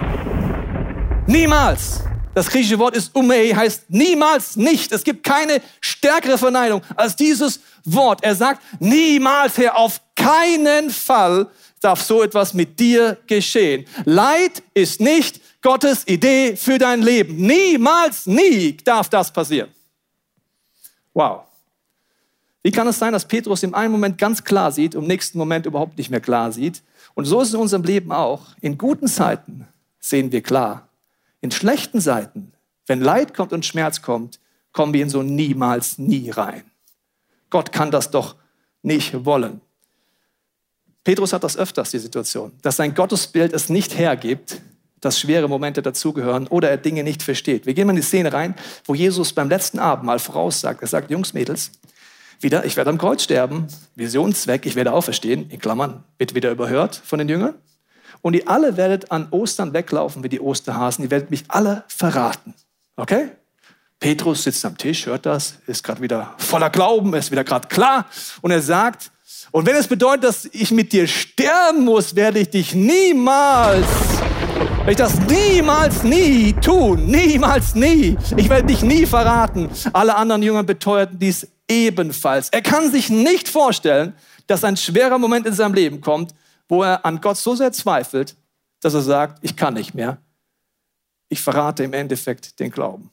Niemals. 1.25 2.01
Das 2.35 2.49
griechische 2.49 2.77
Wort 2.79 2.95
ist 2.95 3.15
umei, 3.15 3.53
heißt 3.55 3.89
niemals 3.89 4.55
nicht. 4.55 4.91
Es 4.91 5.03
gibt 5.03 5.23
keine 5.23 5.61
stärkere 5.81 6.37
Verneinung 6.37 6.81
als 6.95 7.15
dieses 7.15 7.61
Wort. 7.85 8.23
Er 8.23 8.35
sagt, 8.35 8.61
niemals, 8.79 9.57
Herr, 9.57 9.77
auf 9.77 10.01
keinen 10.15 10.89
Fall 10.89 11.47
darf 11.81 12.01
so 12.01 12.23
etwas 12.23 12.53
mit 12.53 12.79
dir 12.79 13.17
geschehen. 13.25 13.85
Leid 14.05 14.61
ist 14.73 14.99
nicht 14.99 15.41
Gottes 15.61 16.07
Idee 16.07 16.55
für 16.55 16.77
dein 16.77 17.01
Leben. 17.01 17.35
Niemals, 17.35 18.25
nie 18.25 18.77
darf 18.77 19.09
das 19.09 19.31
passieren. 19.31 19.69
Wow. 21.13 21.41
Wie 22.61 22.71
kann 22.71 22.87
es 22.87 22.99
sein, 22.99 23.13
dass 23.13 23.27
Petrus 23.27 23.63
im 23.63 23.73
einen 23.73 23.91
Moment 23.91 24.17
ganz 24.17 24.43
klar 24.43 24.71
sieht 24.71 24.95
im 24.95 25.07
nächsten 25.07 25.37
Moment 25.37 25.65
überhaupt 25.65 25.97
nicht 25.97 26.09
mehr 26.09 26.21
klar 26.21 26.51
sieht? 26.51 26.83
Und 27.13 27.25
so 27.25 27.41
ist 27.41 27.49
es 27.49 27.53
in 27.53 27.59
unserem 27.59 27.83
Leben 27.83 28.11
auch. 28.11 28.47
In 28.61 28.77
guten 28.77 29.07
Zeiten 29.07 29.67
sehen 29.99 30.31
wir 30.31 30.41
klar. 30.41 30.89
In 31.41 31.51
schlechten 31.51 32.01
Zeiten, 32.01 32.53
wenn 32.85 33.01
Leid 33.01 33.33
kommt 33.33 33.53
und 33.53 33.65
Schmerz 33.65 34.01
kommt, 34.01 34.39
kommen 34.71 34.93
wir 34.93 35.01
in 35.01 35.09
so 35.09 35.23
niemals 35.23 35.97
nie 35.97 36.29
rein. 36.29 36.63
Gott 37.49 37.71
kann 37.71 37.91
das 37.91 38.11
doch 38.11 38.35
nicht 38.81 39.25
wollen. 39.25 39.61
Petrus 41.03 41.33
hat 41.33 41.43
das 41.43 41.57
öfters, 41.57 41.91
die 41.91 41.99
Situation, 41.99 42.51
dass 42.61 42.75
sein 42.75 42.93
Gottesbild 42.93 43.53
es 43.53 43.69
nicht 43.69 43.97
hergibt, 43.97 44.61
dass 45.01 45.19
schwere 45.19 45.47
Momente 45.47 45.81
dazugehören 45.81 46.47
oder 46.47 46.69
er 46.69 46.77
Dinge 46.77 47.03
nicht 47.03 47.23
versteht. 47.23 47.65
Wir 47.65 47.73
gehen 47.73 47.87
mal 47.87 47.93
in 47.93 47.97
die 47.97 48.03
Szene 48.03 48.33
rein, 48.33 48.55
wo 48.85 48.95
Jesus 48.95 49.33
beim 49.33 49.49
letzten 49.49 49.79
Abendmahl 49.79 50.19
voraussagt, 50.19 50.81
er 50.81 50.87
sagt, 50.87 51.11
Jungs, 51.11 51.33
Mädels, 51.33 51.71
wieder, 52.41 52.65
ich 52.65 52.77
werde 52.77 52.89
am 52.89 52.97
Kreuz 52.97 53.23
sterben, 53.23 53.67
Visionszweck, 53.95 54.65
ich 54.65 54.75
werde 54.75 54.93
auferstehen, 54.93 55.49
in 55.49 55.59
Klammern, 55.59 56.03
wird 56.17 56.35
wieder 56.35 56.51
überhört 56.51 57.01
von 57.03 57.19
den 57.19 57.27
Jüngern. 57.27 57.55
Und 58.21 58.33
ihr 58.33 58.47
alle 58.47 58.77
werdet 58.77 59.11
an 59.11 59.27
Ostern 59.31 59.73
weglaufen 59.73 60.23
wie 60.23 60.29
die 60.29 60.39
Osterhasen, 60.39 61.03
ihr 61.03 61.11
werdet 61.11 61.31
mich 61.31 61.45
alle 61.47 61.83
verraten. 61.87 62.53
Okay? 62.95 63.29
Petrus 63.99 64.43
sitzt 64.43 64.63
am 64.65 64.77
Tisch, 64.77 65.05
hört 65.05 65.25
das, 65.25 65.55
ist 65.67 65.83
gerade 65.83 66.01
wieder 66.01 66.33
voller 66.37 66.69
Glauben, 66.69 67.13
ist 67.13 67.31
wieder 67.31 67.43
gerade 67.43 67.67
klar 67.67 68.05
und 68.41 68.51
er 68.51 68.61
sagt, 68.61 69.11
und 69.51 69.65
wenn 69.65 69.75
es 69.75 69.87
bedeutet, 69.87 70.25
dass 70.25 70.45
ich 70.45 70.71
mit 70.71 70.93
dir 70.93 71.07
sterben 71.07 71.83
muss, 71.83 72.15
werde 72.15 72.39
ich 72.39 72.49
dich 72.49 72.75
niemals 72.75 73.87
ich 74.91 74.97
das 74.97 75.19
niemals 75.27 76.03
nie 76.03 76.53
tun. 76.53 77.05
Niemals 77.05 77.75
nie. 77.75 78.17
Ich 78.37 78.49
werde 78.49 78.67
dich 78.67 78.81
nie 78.81 79.05
verraten. 79.05 79.69
Alle 79.93 80.15
anderen 80.15 80.41
Jünger 80.41 80.63
beteuerten 80.63 81.19
dies 81.19 81.47
ebenfalls. 81.67 82.49
Er 82.49 82.61
kann 82.61 82.91
sich 82.91 83.09
nicht 83.09 83.47
vorstellen, 83.47 84.13
dass 84.47 84.63
ein 84.63 84.77
schwerer 84.77 85.19
Moment 85.19 85.45
in 85.45 85.53
seinem 85.53 85.73
Leben 85.73 86.01
kommt, 86.01 86.33
wo 86.67 86.83
er 86.83 87.05
an 87.05 87.21
Gott 87.21 87.37
so 87.37 87.55
sehr 87.55 87.71
zweifelt, 87.71 88.35
dass 88.79 88.93
er 88.93 89.01
sagt, 89.01 89.43
ich 89.43 89.55
kann 89.55 89.73
nicht 89.73 89.93
mehr. 89.93 90.17
Ich 91.27 91.41
verrate 91.41 91.83
im 91.83 91.93
Endeffekt 91.93 92.59
den 92.59 92.71
Glauben. 92.71 93.11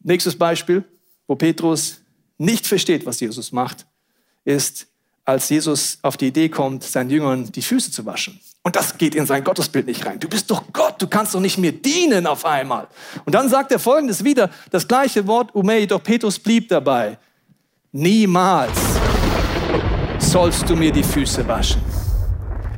Nächstes 0.00 0.36
Beispiel, 0.36 0.84
wo 1.26 1.36
Petrus 1.36 2.00
nicht 2.38 2.66
versteht, 2.66 3.06
was 3.06 3.20
Jesus 3.20 3.52
macht, 3.52 3.86
ist, 4.44 4.86
als 5.24 5.48
Jesus 5.48 5.98
auf 6.02 6.16
die 6.16 6.26
Idee 6.26 6.48
kommt, 6.48 6.82
seinen 6.82 7.10
Jüngern 7.10 7.50
die 7.52 7.62
Füße 7.62 7.90
zu 7.90 8.04
waschen. 8.04 8.38
Und 8.66 8.76
das 8.76 8.96
geht 8.96 9.14
in 9.14 9.26
sein 9.26 9.44
Gottesbild 9.44 9.86
nicht 9.86 10.06
rein. 10.06 10.18
Du 10.18 10.26
bist 10.26 10.50
doch 10.50 10.64
Gott, 10.72 11.00
du 11.00 11.06
kannst 11.06 11.34
doch 11.34 11.40
nicht 11.40 11.58
mir 11.58 11.70
dienen 11.70 12.26
auf 12.26 12.46
einmal. 12.46 12.88
Und 13.26 13.34
dann 13.34 13.50
sagt 13.50 13.70
er 13.70 13.78
folgendes 13.78 14.24
wieder, 14.24 14.50
das 14.70 14.88
gleiche 14.88 15.26
Wort, 15.26 15.54
Umei, 15.54 15.84
doch 15.84 16.02
Petrus 16.02 16.38
blieb 16.38 16.68
dabei. 16.70 17.18
Niemals 17.92 18.78
sollst 20.18 20.68
du 20.68 20.76
mir 20.76 20.90
die 20.90 21.02
Füße 21.02 21.46
waschen. 21.46 21.82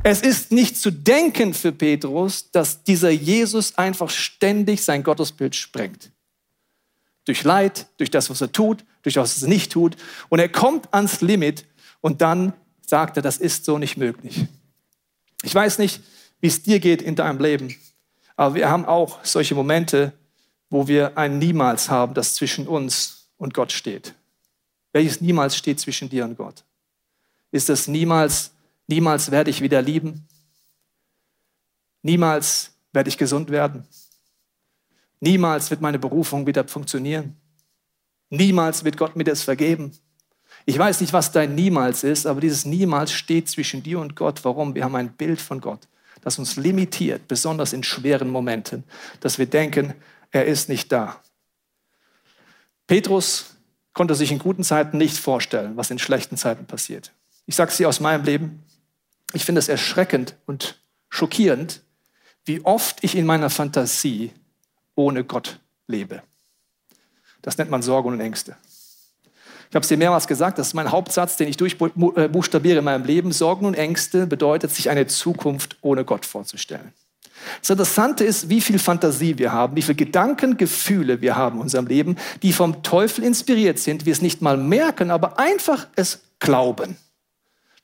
Es 0.03 0.23
ist 0.23 0.51
nicht 0.51 0.77
zu 0.77 0.91
denken 0.91 1.55
für 1.55 1.71
Petrus, 1.71 2.51
dass 2.51 2.83
dieser 2.83 3.11
Jesus 3.11 3.79
einfach 3.79 4.11
ständig 4.11 4.83
sein 4.85 5.05
Gottesbild 5.05 5.55
sprengt. 5.55 6.11
Durch 7.27 7.45
Leid, 7.45 7.87
durch 7.97 8.11
das, 8.11 8.29
was 8.29 8.41
er 8.41 8.51
tut, 8.51 8.85
durch 9.03 9.15
das, 9.15 9.37
was 9.37 9.43
er 9.45 9.49
nicht 9.49 9.71
tut. 9.71 9.97
Und 10.31 10.41
er 10.41 10.49
kommt 10.49 10.93
ans 10.93 11.21
Limit 11.21 11.65
und 12.01 12.23
dann 12.23 12.55
sagt 12.85 13.17
er, 13.17 13.23
das 13.23 13.39
ist 13.39 13.65
so 13.65 13.79
nicht 13.79 13.97
möglich. 13.97 14.47
Ich 15.47 15.55
weiß 15.55 15.79
nicht, 15.79 16.03
wie 16.41 16.49
es 16.49 16.65
dir 16.65 16.81
geht 16.81 17.01
in 17.01 17.15
deinem 17.15 17.39
Leben, 17.39 17.73
aber 18.35 18.57
wir 18.57 18.69
haben 18.69 18.85
auch 18.85 19.25
solche 19.25 19.55
Momente, 19.55 20.13
wo 20.71 20.89
wir 20.89 21.17
ein 21.17 21.39
Niemals 21.39 21.89
haben, 21.89 22.15
das 22.15 22.35
zwischen 22.35 22.67
uns 22.67 23.31
und 23.37 23.55
Gott 23.55 23.71
steht. 23.71 24.13
Welches 24.93 25.21
Niemals 25.21 25.57
steht 25.57 25.79
zwischen 25.79 26.09
dir 26.09 26.25
und 26.25 26.37
Gott? 26.37 26.65
Ist 27.53 27.69
das 27.69 27.87
niemals, 27.87 28.51
niemals 28.89 29.31
werde 29.31 29.51
ich 29.51 29.61
wieder 29.61 29.81
lieben? 29.81 30.27
Niemals 32.03 32.73
werde 32.93 33.09
ich 33.09 33.17
gesund 33.17 33.49
werden? 33.51 33.87
Niemals 35.21 35.71
wird 35.71 35.81
meine 35.81 36.01
Berufung 36.01 36.45
wieder 36.49 36.67
funktionieren? 36.67 37.37
Niemals 38.31 38.83
wird 38.83 38.97
Gott 38.97 39.15
mir 39.15 39.23
das 39.23 39.45
vergeben? 39.45 39.97
Ich 40.69 40.77
weiß 40.77 41.01
nicht, 41.01 41.13
was 41.13 41.31
dein 41.31 41.55
Niemals 41.55 42.03
ist, 42.03 42.27
aber 42.27 42.41
dieses 42.41 42.65
Niemals 42.65 43.13
steht 43.13 43.49
zwischen 43.49 43.85
dir 43.85 44.01
und 44.01 44.17
Gott. 44.17 44.45
Warum? 44.45 44.75
Wir 44.75 44.83
haben 44.83 44.97
ein 44.97 45.13
Bild 45.13 45.41
von 45.41 45.61
Gott, 45.61 45.87
das 46.23 46.41
uns 46.41 46.57
limitiert, 46.57 47.29
besonders 47.29 47.73
in 47.73 47.85
schweren 47.85 48.29
Momenten, 48.29 48.83
dass 49.21 49.39
wir 49.39 49.47
denken, 49.47 49.95
er 50.33 50.45
ist 50.45 50.69
nicht 50.69 50.91
da. 50.91 51.21
Petrus 52.89 53.57
konnte 53.93 54.17
sich 54.17 54.33
in 54.33 54.41
guten 54.41 54.65
Zeiten 54.65 54.99
nicht 54.99 55.17
vorstellen, 55.17 55.77
was 55.77 55.93
in 55.93 56.01
schlechten 56.01 56.37
Zeiten 56.37 56.67
passiert. 56.67 57.13
Ich 57.47 57.55
sage 57.55 57.71
es 57.71 57.77
dir 57.77 57.89
aus 57.89 58.01
meinem 58.01 58.25
Leben. 58.25 58.65
Ich 59.33 59.45
finde 59.45 59.61
es 59.61 59.69
erschreckend 59.69 60.35
und 60.47 60.81
schockierend, 61.09 61.83
wie 62.45 62.65
oft 62.65 63.05
ich 63.05 63.15
in 63.15 63.25
meiner 63.25 63.51
Fantasie 63.51 64.33
ohne 64.97 65.23
Gott 65.23 65.61
lebe. 65.87 66.23
Das 67.43 67.57
nennt 67.57 67.71
man 67.71 67.83
Sorgen 67.83 68.09
und 68.09 68.21
Ängste. 68.21 68.57
Ich 69.69 69.75
habe 69.75 69.83
es 69.83 69.89
dir 69.89 69.97
mehrmals 69.97 70.27
gesagt, 70.27 70.59
das 70.59 70.69
ist 70.69 70.75
mein 70.75 70.91
Hauptsatz, 70.91 71.37
den 71.37 71.49
ich 71.49 71.57
durchbuchstabiere 71.57 72.79
in 72.79 72.85
meinem 72.85 73.05
Leben. 73.05 73.33
Sorgen 73.33 73.67
und 73.67 73.75
Ängste 73.75 74.27
bedeutet, 74.27 74.71
sich 74.71 74.91
eine 74.91 75.07
Zukunft 75.07 75.77
ohne 75.81 76.05
Gott 76.05 76.25
vorzustellen. 76.25 76.93
Das 77.61 77.71
Interessante 77.71 78.25
ist, 78.25 78.49
wie 78.49 78.61
viel 78.61 78.79
Fantasie 78.79 79.39
wir 79.39 79.53
haben, 79.53 79.77
wie 79.77 79.83
viele 79.83 79.97
Gedanken, 79.97 80.57
Gefühle 80.57 81.21
wir 81.21 81.37
haben 81.37 81.57
in 81.57 81.63
unserem 81.63 81.87
Leben, 81.87 82.17
die 82.43 82.53
vom 82.53 82.83
Teufel 82.83 83.25
inspiriert 83.25 83.79
sind, 83.79 84.07
wir 84.07 84.13
es 84.13 84.23
nicht 84.23 84.41
mal 84.41 84.57
merken, 84.57 85.11
aber 85.11 85.39
einfach 85.39 85.87
es 85.97 86.23
glauben 86.39 86.97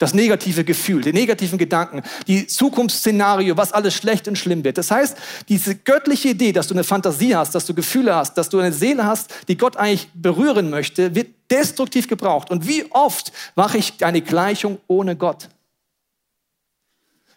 das 0.03 0.15
negative 0.15 0.65
Gefühl, 0.65 1.01
die 1.01 1.13
negativen 1.13 1.59
Gedanken, 1.59 2.03
die 2.27 2.49
Zukunftsszenario, 2.49 3.57
was 3.57 3.73
alles 3.73 3.95
schlecht 3.95 4.27
und 4.27 4.37
schlimm 4.37 4.65
wird. 4.65 4.77
Das 4.77 4.91
heißt, 4.91 5.17
diese 5.49 5.77
göttliche 5.77 6.31
Idee, 6.31 6.53
dass 6.53 6.67
du 6.67 6.75
eine 6.75 6.83
Fantasie 6.83 7.37
hast, 7.37 7.55
dass 7.55 7.67
du 7.67 7.73
Gefühle 7.73 8.15
hast, 8.17 8.35
dass 8.35 8.49
du 8.49 8.59
eine 8.59 8.73
Seele 8.73 9.07
hast, 9.07 9.31
die 9.47 9.57
Gott 9.57 9.77
eigentlich 9.77 10.09
berühren 10.13 10.71
möchte, 10.71 11.15
wird 11.15 11.29
destruktiv 11.51 12.09
gebraucht. 12.09 12.51
Und 12.51 12.67
wie 12.67 12.85
oft 12.91 13.33
mache 13.55 13.79
ich 13.79 14.05
eine 14.05 14.23
Gleichung 14.23 14.79
ohne 14.89 15.15
Gott? 15.15 15.49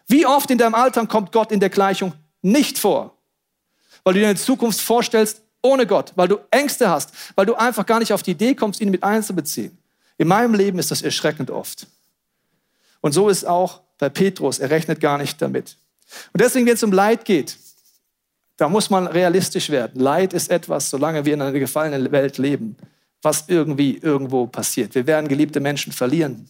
Wie 0.08 0.26
oft 0.26 0.50
in 0.50 0.58
deinem 0.58 0.74
Alltag 0.74 1.08
kommt 1.08 1.30
Gott 1.30 1.52
in 1.52 1.60
der 1.60 1.70
Gleichung 1.70 2.14
nicht 2.42 2.80
vor? 2.80 3.16
Weil 4.02 4.14
du 4.14 4.20
dir 4.20 4.26
eine 4.26 4.36
Zukunft 4.36 4.80
vorstellst 4.80 5.40
ohne 5.62 5.86
Gott, 5.86 6.12
weil 6.16 6.26
du 6.26 6.38
Ängste 6.50 6.90
hast, 6.90 7.12
weil 7.36 7.46
du 7.46 7.54
einfach 7.54 7.86
gar 7.86 8.00
nicht 8.00 8.12
auf 8.12 8.24
die 8.24 8.32
Idee 8.32 8.56
kommst, 8.56 8.80
ihn 8.80 8.90
mit 8.90 9.04
einzubeziehen. 9.04 9.78
In 10.18 10.26
meinem 10.26 10.54
Leben 10.54 10.80
ist 10.80 10.90
das 10.90 11.02
erschreckend 11.02 11.50
oft. 11.50 11.86
Und 13.06 13.12
so 13.12 13.28
ist 13.28 13.46
auch 13.46 13.82
bei 13.98 14.08
Petrus, 14.08 14.58
er 14.58 14.68
rechnet 14.70 14.98
gar 14.98 15.16
nicht 15.16 15.40
damit. 15.40 15.76
Und 16.32 16.40
deswegen, 16.40 16.66
wenn 16.66 16.74
es 16.74 16.82
um 16.82 16.90
Leid 16.90 17.24
geht, 17.24 17.56
da 18.56 18.68
muss 18.68 18.90
man 18.90 19.06
realistisch 19.06 19.70
werden. 19.70 20.00
Leid 20.00 20.32
ist 20.32 20.50
etwas, 20.50 20.90
solange 20.90 21.24
wir 21.24 21.34
in 21.34 21.40
einer 21.40 21.56
gefallenen 21.56 22.10
Welt 22.10 22.36
leben, 22.36 22.74
was 23.22 23.44
irgendwie 23.46 23.98
irgendwo 23.98 24.48
passiert. 24.48 24.96
Wir 24.96 25.06
werden 25.06 25.28
geliebte 25.28 25.60
Menschen 25.60 25.92
verlieren, 25.92 26.48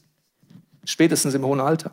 spätestens 0.86 1.34
im 1.34 1.44
hohen 1.44 1.60
Alter. 1.60 1.90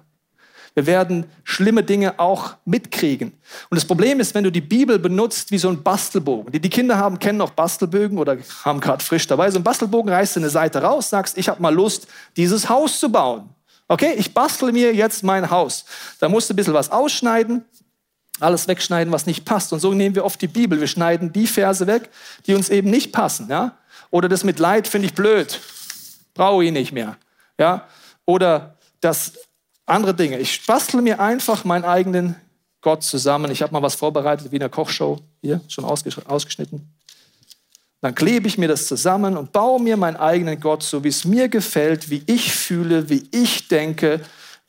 Wir 0.75 0.85
werden 0.85 1.25
schlimme 1.43 1.83
Dinge 1.83 2.17
auch 2.17 2.55
mitkriegen. 2.63 3.33
Und 3.69 3.75
das 3.75 3.83
Problem 3.83 4.21
ist, 4.21 4.33
wenn 4.33 4.45
du 4.45 4.49
die 4.49 4.61
Bibel 4.61 4.97
benutzt 4.97 5.51
wie 5.51 5.57
so 5.57 5.67
ein 5.67 5.83
Bastelbogen. 5.83 6.53
Die, 6.53 6.61
die 6.61 6.69
Kinder 6.69 6.97
haben, 6.97 7.19
kennen 7.19 7.37
noch 7.37 7.49
Bastelbögen 7.49 8.17
oder 8.17 8.37
haben 8.63 8.79
gerade 8.79 9.03
frisch 9.03 9.27
dabei. 9.27 9.51
So 9.51 9.59
ein 9.59 9.63
Bastelbogen 9.63 10.09
reißt 10.09 10.37
du 10.37 10.39
eine 10.39 10.49
Seite 10.49 10.81
raus, 10.81 11.09
sagst, 11.09 11.37
ich 11.37 11.49
habe 11.49 11.61
mal 11.61 11.75
Lust, 11.75 12.07
dieses 12.37 12.69
Haus 12.69 12.97
zu 13.01 13.11
bauen. 13.11 13.49
Okay, 13.93 14.15
ich 14.17 14.33
bastle 14.33 14.71
mir 14.71 14.95
jetzt 14.95 15.21
mein 15.23 15.51
Haus. 15.51 15.85
Da 16.19 16.27
musst 16.27 16.49
du 16.49 16.55
ein 16.55 16.55
bisschen 16.55 16.73
was 16.73 16.89
ausschneiden, 16.89 17.63
alles 18.39 18.67
wegschneiden, 18.67 19.13
was 19.13 19.27
nicht 19.27 19.45
passt. 19.45 19.71
Und 19.71 19.81
so 19.81 19.93
nehmen 19.93 20.15
wir 20.15 20.25
oft 20.25 20.41
die 20.41 20.47
Bibel. 20.47 20.79
Wir 20.79 20.87
schneiden 20.87 21.31
die 21.31 21.45
Verse 21.45 21.85
weg, 21.85 22.09
die 22.47 22.55
uns 22.55 22.69
eben 22.69 22.89
nicht 22.89 23.11
passen. 23.11 23.49
Ja? 23.49 23.77
Oder 24.09 24.29
das 24.29 24.43
mit 24.43 24.57
Leid 24.57 24.87
finde 24.87 25.05
ich 25.05 25.13
blöd. 25.13 25.59
Brauche 26.33 26.65
ich 26.65 26.71
nicht 26.71 26.91
mehr. 26.91 27.17
Ja? 27.59 27.87
Oder 28.25 28.79
das 28.99 29.33
andere 29.85 30.15
Dinge. 30.15 30.39
Ich 30.39 30.65
bastle 30.65 31.03
mir 31.03 31.19
einfach 31.19 31.63
meinen 31.63 31.85
eigenen 31.85 32.35
Gott 32.81 33.03
zusammen. 33.03 33.51
Ich 33.51 33.61
habe 33.61 33.73
mal 33.73 33.83
was 33.83 33.93
vorbereitet, 33.93 34.51
wie 34.51 34.55
in 34.55 34.61
der 34.61 34.69
Kochshow. 34.69 35.19
Hier, 35.39 35.61
schon 35.67 35.85
ausgeschnitten. 35.85 36.92
Dann 38.03 38.15
klebe 38.15 38.49
ich 38.49 38.57
mir 38.57 38.67
das 38.67 38.87
zusammen 38.87 39.37
und 39.37 39.53
baue 39.53 39.81
mir 39.81 39.95
meinen 39.95 40.17
eigenen 40.17 40.59
Gott, 40.59 40.83
so 40.83 41.05
wie 41.05 41.07
es 41.07 41.23
mir 41.23 41.47
gefällt, 41.47 42.09
wie 42.09 42.21
ich 42.25 42.53
fühle, 42.53 43.09
wie 43.09 43.29
ich 43.31 43.69
denke, 43.69 44.19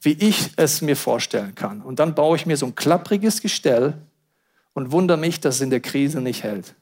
wie 0.01 0.13
ich 0.13 0.53
es 0.55 0.83
mir 0.83 0.95
vorstellen 0.95 1.57
kann. 1.57 1.83
Und 1.83 1.99
dann 1.99 2.15
baue 2.15 2.37
ich 2.37 2.47
mir 2.47 2.57
so 2.57 2.67
ein 2.67 2.77
klappriges 2.77 3.43
Gestell 3.43 3.95
und 4.73 4.93
wundere 4.93 5.19
mich, 5.19 5.41
dass 5.41 5.57
es 5.57 5.63
in 5.63 5.71
der 5.71 5.81
Krise 5.81 6.21
nicht 6.21 6.45
hält. 6.45 6.77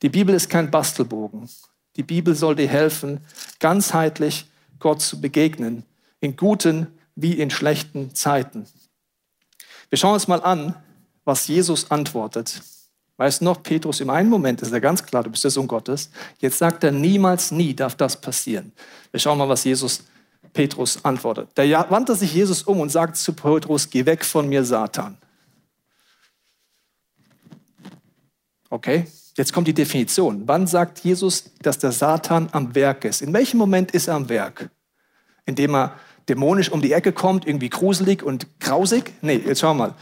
Die 0.00 0.08
Bibel 0.08 0.34
ist 0.34 0.48
kein 0.48 0.70
Bastelbogen. 0.70 1.46
Die 1.96 2.04
Bibel 2.04 2.34
soll 2.34 2.56
dir 2.56 2.68
helfen, 2.68 3.20
ganzheitlich 3.60 4.46
Gott 4.78 5.02
zu 5.02 5.20
begegnen, 5.20 5.82
in 6.20 6.36
guten 6.36 6.86
wie 7.16 7.34
in 7.34 7.50
schlechten 7.50 8.14
Zeiten. 8.14 8.66
Wir 9.90 9.98
schauen 9.98 10.14
uns 10.14 10.26
mal 10.26 10.42
an, 10.42 10.74
was 11.26 11.48
Jesus 11.48 11.90
antwortet 11.90 12.62
Weißt 13.16 13.40
du 13.40 13.44
noch, 13.44 13.62
Petrus, 13.62 14.00
im 14.00 14.10
einen 14.10 14.28
Moment 14.28 14.60
ist 14.62 14.72
er 14.72 14.80
ganz 14.80 15.04
klar, 15.04 15.22
du 15.22 15.30
bist 15.30 15.44
der 15.44 15.50
Sohn 15.50 15.68
Gottes. 15.68 16.10
Jetzt 16.38 16.58
sagt 16.58 16.82
er, 16.82 16.90
niemals, 16.90 17.52
nie 17.52 17.74
darf 17.74 17.94
das 17.94 18.20
passieren. 18.20 18.72
Wir 19.12 19.20
schauen 19.20 19.38
mal, 19.38 19.48
was 19.48 19.62
Jesus 19.64 20.02
Petrus 20.52 21.04
antwortet. 21.04 21.50
Da 21.54 21.90
wandte 21.90 22.14
sich 22.16 22.34
Jesus 22.34 22.62
um 22.62 22.80
und 22.80 22.90
sagt 22.90 23.16
zu 23.16 23.32
Petrus, 23.32 23.88
geh 23.88 24.04
weg 24.06 24.24
von 24.24 24.48
mir, 24.48 24.64
Satan. 24.64 25.16
Okay, 28.68 29.06
jetzt 29.36 29.52
kommt 29.52 29.68
die 29.68 29.74
Definition. 29.74 30.42
Wann 30.46 30.66
sagt 30.66 31.00
Jesus, 31.00 31.52
dass 31.62 31.78
der 31.78 31.92
Satan 31.92 32.48
am 32.50 32.74
Werk 32.74 33.04
ist? 33.04 33.22
In 33.22 33.32
welchem 33.32 33.58
Moment 33.58 33.92
ist 33.92 34.08
er 34.08 34.14
am 34.14 34.28
Werk? 34.28 34.70
Indem 35.46 35.76
er 35.76 35.96
dämonisch 36.28 36.70
um 36.70 36.80
die 36.80 36.92
Ecke 36.92 37.12
kommt, 37.12 37.46
irgendwie 37.46 37.68
gruselig 37.68 38.24
und 38.24 38.58
grausig? 38.58 39.12
Nee, 39.22 39.36
jetzt 39.36 39.60
schau 39.60 39.74
mal. 39.74 39.94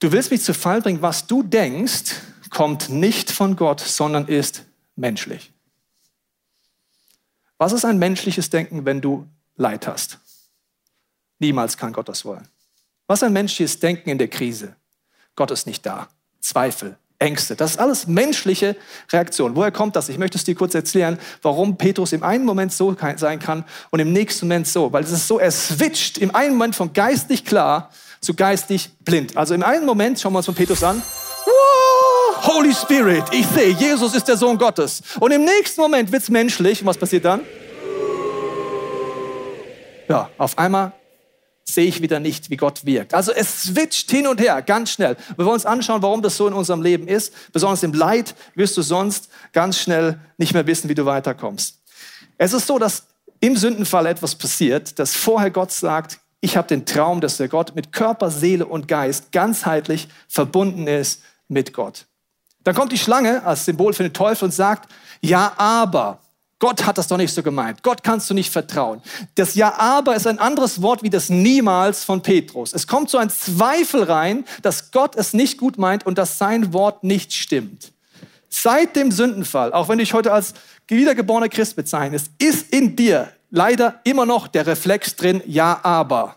Du 0.00 0.12
willst 0.12 0.30
mich 0.30 0.42
zu 0.42 0.54
Fall 0.54 0.80
bringen, 0.80 1.02
was 1.02 1.26
du 1.26 1.42
denkst, 1.42 2.14
kommt 2.50 2.88
nicht 2.88 3.30
von 3.30 3.56
Gott, 3.56 3.80
sondern 3.80 4.26
ist 4.26 4.64
menschlich. 4.96 5.52
Was 7.58 7.72
ist 7.72 7.84
ein 7.84 7.98
menschliches 7.98 8.50
Denken, 8.50 8.84
wenn 8.84 9.00
du 9.00 9.26
Leid 9.56 9.88
hast? 9.88 10.18
Niemals 11.40 11.76
kann 11.76 11.92
Gott 11.92 12.08
das 12.08 12.24
wollen. 12.24 12.46
Was 13.08 13.20
ist 13.20 13.24
ein 13.24 13.32
menschliches 13.32 13.80
Denken 13.80 14.10
in 14.10 14.18
der 14.18 14.28
Krise? 14.28 14.76
Gott 15.34 15.50
ist 15.50 15.66
nicht 15.66 15.84
da. 15.84 16.08
Zweifel, 16.40 16.96
Ängste. 17.18 17.56
Das 17.56 17.72
ist 17.72 17.78
alles 17.78 18.06
menschliche 18.06 18.76
Reaktion. 19.10 19.56
Woher 19.56 19.72
kommt 19.72 19.96
das? 19.96 20.08
Ich 20.08 20.18
möchte 20.18 20.38
es 20.38 20.44
dir 20.44 20.54
kurz 20.54 20.74
erklären, 20.74 21.18
warum 21.42 21.76
Petrus 21.76 22.12
im 22.12 22.22
einen 22.22 22.44
Moment 22.44 22.72
so 22.72 22.94
sein 23.16 23.40
kann 23.40 23.64
und 23.90 23.98
im 23.98 24.12
nächsten 24.12 24.46
Moment 24.46 24.68
so. 24.68 24.92
Weil 24.92 25.02
es 25.02 25.10
ist 25.10 25.26
so, 25.26 25.40
er 25.40 25.50
switcht 25.50 26.18
im 26.18 26.34
einen 26.34 26.52
Moment 26.52 26.76
von 26.76 26.92
geistlich 26.92 27.44
klar 27.44 27.90
zu 28.20 28.34
geistig 28.34 28.90
blind. 29.04 29.36
Also 29.36 29.54
im 29.54 29.62
einen 29.62 29.86
Moment, 29.86 30.20
schauen 30.20 30.32
wir 30.32 30.38
uns 30.38 30.46
von 30.46 30.54
Petrus 30.54 30.82
an, 30.82 31.02
Holy 32.42 32.72
Spirit, 32.72 33.24
ich 33.32 33.46
sehe, 33.46 33.70
Jesus 33.70 34.14
ist 34.14 34.28
der 34.28 34.36
Sohn 34.36 34.58
Gottes. 34.58 35.02
Und 35.20 35.32
im 35.32 35.44
nächsten 35.44 35.80
Moment 35.80 36.12
wird 36.12 36.22
es 36.22 36.28
menschlich. 36.28 36.80
Und 36.80 36.86
was 36.86 36.96
passiert 36.96 37.24
dann? 37.24 37.40
Ja, 40.08 40.30
auf 40.38 40.56
einmal 40.56 40.92
sehe 41.64 41.84
ich 41.84 42.00
wieder 42.00 42.18
nicht, 42.18 42.48
wie 42.48 42.56
Gott 42.56 42.86
wirkt. 42.86 43.12
Also 43.12 43.32
es 43.32 43.64
switcht 43.64 44.10
hin 44.10 44.26
und 44.26 44.40
her, 44.40 44.62
ganz 44.62 44.90
schnell. 44.92 45.16
Wir 45.36 45.44
wollen 45.44 45.54
uns 45.54 45.66
anschauen, 45.66 46.00
warum 46.00 46.22
das 46.22 46.36
so 46.36 46.48
in 46.48 46.54
unserem 46.54 46.80
Leben 46.80 47.06
ist. 47.08 47.32
Besonders 47.52 47.82
im 47.82 47.92
Leid 47.92 48.34
wirst 48.54 48.76
du 48.76 48.82
sonst 48.82 49.28
ganz 49.52 49.78
schnell 49.78 50.18
nicht 50.38 50.54
mehr 50.54 50.66
wissen, 50.66 50.88
wie 50.88 50.94
du 50.94 51.04
weiterkommst. 51.04 51.82
Es 52.38 52.52
ist 52.52 52.66
so, 52.66 52.78
dass 52.78 53.04
im 53.40 53.56
Sündenfall 53.56 54.06
etwas 54.06 54.34
passiert, 54.34 54.98
dass 54.98 55.14
vorher 55.14 55.50
Gott 55.50 55.72
sagt, 55.72 56.20
ich 56.40 56.56
habe 56.56 56.68
den 56.68 56.86
Traum, 56.86 57.20
dass 57.20 57.36
der 57.36 57.48
Gott 57.48 57.74
mit 57.74 57.92
Körper, 57.92 58.30
Seele 58.30 58.66
und 58.66 58.88
Geist 58.88 59.32
ganzheitlich 59.32 60.08
verbunden 60.28 60.86
ist 60.86 61.22
mit 61.48 61.72
Gott. 61.72 62.06
Dann 62.64 62.74
kommt 62.74 62.92
die 62.92 62.98
Schlange 62.98 63.44
als 63.44 63.64
Symbol 63.64 63.92
für 63.92 64.02
den 64.02 64.12
Teufel 64.12 64.46
und 64.46 64.52
sagt, 64.52 64.92
ja, 65.20 65.52
aber 65.56 66.20
Gott 66.60 66.84
hat 66.84 66.98
das 66.98 67.06
doch 67.06 67.16
nicht 67.16 67.32
so 67.32 67.42
gemeint. 67.42 67.82
Gott 67.82 68.02
kannst 68.02 68.28
du 68.28 68.34
nicht 68.34 68.52
vertrauen. 68.52 69.00
Das 69.36 69.54
Ja, 69.54 69.74
aber 69.78 70.16
ist 70.16 70.26
ein 70.26 70.40
anderes 70.40 70.82
Wort 70.82 71.02
wie 71.02 71.10
das 71.10 71.28
Niemals 71.28 72.04
von 72.04 72.20
Petrus. 72.20 72.72
Es 72.72 72.86
kommt 72.86 73.10
so 73.10 73.18
ein 73.18 73.30
Zweifel 73.30 74.02
rein, 74.02 74.44
dass 74.62 74.90
Gott 74.90 75.14
es 75.14 75.34
nicht 75.34 75.58
gut 75.58 75.78
meint 75.78 76.04
und 76.04 76.18
dass 76.18 76.38
sein 76.38 76.72
Wort 76.72 77.04
nicht 77.04 77.32
stimmt. 77.32 77.92
Seit 78.48 78.96
dem 78.96 79.12
Sündenfall, 79.12 79.72
auch 79.72 79.88
wenn 79.88 79.98
du 79.98 80.04
dich 80.04 80.14
heute 80.14 80.32
als 80.32 80.54
wiedergeborener 80.88 81.48
Christ 81.48 81.76
bezeichnest, 81.76 82.30
ist 82.38 82.72
in 82.72 82.96
dir 82.96 83.28
leider 83.50 84.00
immer 84.04 84.26
noch 84.26 84.48
der 84.48 84.66
Reflex 84.66 85.16
drin, 85.16 85.42
ja, 85.46 85.80
aber. 85.82 86.36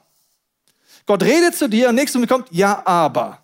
Gott 1.06 1.24
redet 1.24 1.56
zu 1.56 1.68
dir 1.68 1.89
und 1.89 1.96
nächstes 1.96 2.20
Mal 2.20 2.27
kommt, 2.27 2.48
ja, 2.51 2.82
aber. 2.86 3.39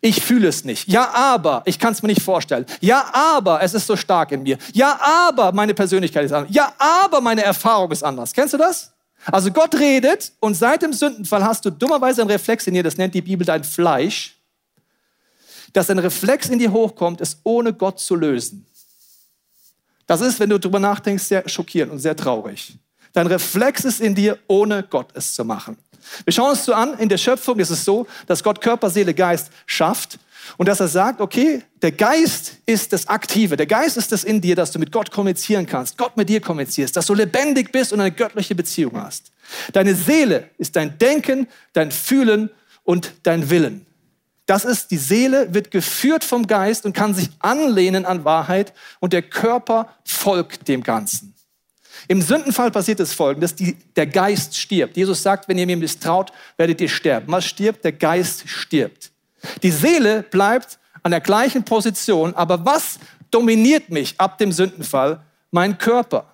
Ich 0.00 0.22
fühle 0.22 0.48
es 0.48 0.64
nicht. 0.64 0.88
Ja, 0.88 1.14
aber 1.14 1.62
ich 1.64 1.78
kann 1.78 1.92
es 1.92 2.02
mir 2.02 2.08
nicht 2.08 2.22
vorstellen. 2.22 2.66
Ja, 2.80 3.10
aber 3.12 3.62
es 3.62 3.74
ist 3.74 3.86
so 3.86 3.96
stark 3.96 4.32
in 4.32 4.42
mir. 4.42 4.58
Ja, 4.72 5.00
aber 5.28 5.52
meine 5.52 5.74
Persönlichkeit 5.74 6.26
ist 6.26 6.32
anders. 6.32 6.54
Ja, 6.54 6.74
aber 6.78 7.20
meine 7.20 7.42
Erfahrung 7.42 7.90
ist 7.90 8.02
anders. 8.02 8.32
Kennst 8.32 8.54
du 8.54 8.58
das? 8.58 8.92
Also 9.32 9.50
Gott 9.50 9.74
redet 9.74 10.32
und 10.40 10.54
seit 10.54 10.82
dem 10.82 10.92
Sündenfall 10.92 11.42
hast 11.42 11.64
du 11.64 11.70
dummerweise 11.70 12.20
einen 12.20 12.30
Reflex 12.30 12.66
in 12.66 12.74
dir, 12.74 12.82
das 12.82 12.96
nennt 12.96 13.14
die 13.14 13.22
Bibel 13.22 13.44
dein 13.44 13.64
Fleisch, 13.64 14.36
dass 15.72 15.90
ein 15.90 15.98
Reflex 15.98 16.48
in 16.48 16.58
dir 16.58 16.70
hochkommt, 16.70 17.20
es 17.20 17.38
ohne 17.42 17.72
Gott 17.72 17.98
zu 17.98 18.14
lösen. 18.14 18.66
Das 20.06 20.20
ist, 20.20 20.38
wenn 20.38 20.50
du 20.50 20.58
darüber 20.58 20.78
nachdenkst, 20.78 21.24
sehr 21.24 21.48
schockierend 21.48 21.92
und 21.92 21.98
sehr 21.98 22.14
traurig. 22.14 22.78
Dein 23.16 23.28
Reflex 23.28 23.86
ist 23.86 24.02
in 24.02 24.14
dir, 24.14 24.38
ohne 24.46 24.82
Gott 24.82 25.08
es 25.14 25.32
zu 25.32 25.42
machen. 25.42 25.78
Wir 26.24 26.34
schauen 26.34 26.50
uns 26.50 26.66
so 26.66 26.74
an, 26.74 26.98
in 26.98 27.08
der 27.08 27.16
Schöpfung 27.16 27.58
ist 27.58 27.70
es 27.70 27.82
so, 27.82 28.06
dass 28.26 28.42
Gott 28.42 28.60
Körper, 28.60 28.90
Seele, 28.90 29.14
Geist 29.14 29.48
schafft 29.64 30.18
und 30.58 30.68
dass 30.68 30.80
er 30.80 30.88
sagt, 30.88 31.22
okay, 31.22 31.62
der 31.80 31.92
Geist 31.92 32.58
ist 32.66 32.92
das 32.92 33.08
Aktive, 33.08 33.56
der 33.56 33.64
Geist 33.64 33.96
ist 33.96 34.12
das 34.12 34.22
in 34.22 34.42
dir, 34.42 34.54
dass 34.54 34.70
du 34.70 34.78
mit 34.78 34.92
Gott 34.92 35.10
kommunizieren 35.10 35.64
kannst, 35.64 35.96
Gott 35.96 36.18
mit 36.18 36.28
dir 36.28 36.42
kommunizierst, 36.42 36.94
dass 36.94 37.06
du 37.06 37.14
lebendig 37.14 37.72
bist 37.72 37.90
und 37.90 38.00
eine 38.00 38.12
göttliche 38.12 38.54
Beziehung 38.54 39.00
hast. 39.00 39.32
Deine 39.72 39.94
Seele 39.94 40.50
ist 40.58 40.76
dein 40.76 40.98
Denken, 40.98 41.48
dein 41.72 41.92
Fühlen 41.92 42.50
und 42.84 43.12
dein 43.22 43.48
Willen. 43.48 43.86
Das 44.44 44.66
ist, 44.66 44.90
die 44.90 44.98
Seele 44.98 45.54
wird 45.54 45.70
geführt 45.70 46.22
vom 46.22 46.46
Geist 46.46 46.84
und 46.84 46.92
kann 46.92 47.14
sich 47.14 47.30
anlehnen 47.38 48.04
an 48.04 48.26
Wahrheit 48.26 48.74
und 49.00 49.14
der 49.14 49.22
Körper 49.22 49.88
folgt 50.04 50.68
dem 50.68 50.82
Ganzen. 50.82 51.32
Im 52.08 52.22
Sündenfall 52.22 52.70
passiert 52.70 53.00
es 53.00 53.12
folgendes, 53.12 53.54
die, 53.54 53.76
der 53.96 54.06
Geist 54.06 54.56
stirbt. 54.56 54.96
Jesus 54.96 55.22
sagt, 55.22 55.48
wenn 55.48 55.58
ihr 55.58 55.66
mir 55.66 55.76
misstraut, 55.76 56.32
werdet 56.56 56.80
ihr 56.80 56.88
sterben. 56.88 57.32
Was 57.32 57.44
stirbt? 57.44 57.84
Der 57.84 57.92
Geist 57.92 58.48
stirbt. 58.48 59.10
Die 59.62 59.70
Seele 59.70 60.22
bleibt 60.22 60.78
an 61.02 61.10
der 61.10 61.20
gleichen 61.20 61.64
Position, 61.64 62.34
aber 62.34 62.64
was 62.64 62.98
dominiert 63.30 63.90
mich 63.90 64.14
ab 64.18 64.38
dem 64.38 64.52
Sündenfall? 64.52 65.20
Mein 65.50 65.78
Körper. 65.78 66.32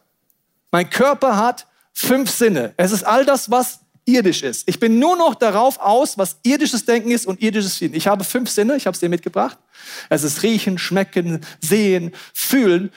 Mein 0.71 0.89
Körper 0.89 1.37
hat 1.37 1.67
fünf 1.93 2.31
Sinne. 2.31 2.73
Es 2.77 2.93
ist 2.93 3.05
all 3.05 3.25
das, 3.25 3.51
was 3.51 3.81
irdisch 4.05 4.43
ist. 4.43 4.69
Ich 4.69 4.81
bin 4.81 4.99
nur 4.99 5.17
noch 5.17 5.35
darauf 5.35 5.79
aus, 5.79 6.19
was 6.19 6.37
irdisches 6.43 6.85
Denken 6.85 7.11
ist 7.11 7.27
und 7.27 7.41
irdisches 7.41 7.77
Fühlen. 7.77 7.95
Ich 7.95 8.07
habe 8.07 8.25
fünf 8.25 8.51
Sinne, 8.51 8.77
ich 8.77 8.87
habe 8.87 8.95
es 8.95 9.01
dir 9.01 9.09
mitgebracht. 9.09 9.59
Es 10.09 10.25
ist 10.25 10.43
Riechen, 10.43 10.79
Schmecken, 10.79 11.41
Sehen, 11.61 12.13
Fühlen. 12.33 12.91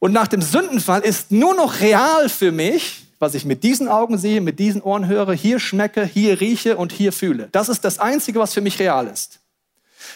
Und 0.00 0.12
nach 0.12 0.26
dem 0.26 0.42
Sündenfall 0.42 1.02
ist 1.02 1.30
nur 1.30 1.54
noch 1.54 1.80
real 1.80 2.28
für 2.28 2.50
mich, 2.50 3.04
was 3.20 3.34
ich 3.34 3.44
mit 3.44 3.62
diesen 3.62 3.86
Augen 3.86 4.16
sehe, 4.16 4.40
mit 4.40 4.58
diesen 4.58 4.80
Ohren 4.80 5.06
höre, 5.06 5.34
hier 5.34 5.60
schmecke, 5.60 6.04
hier 6.04 6.40
rieche 6.40 6.76
und 6.78 6.90
hier 6.90 7.12
fühle. 7.12 7.50
Das 7.52 7.68
ist 7.68 7.84
das 7.84 7.98
Einzige, 7.98 8.40
was 8.40 8.54
für 8.54 8.62
mich 8.62 8.78
real 8.78 9.06
ist. 9.06 9.40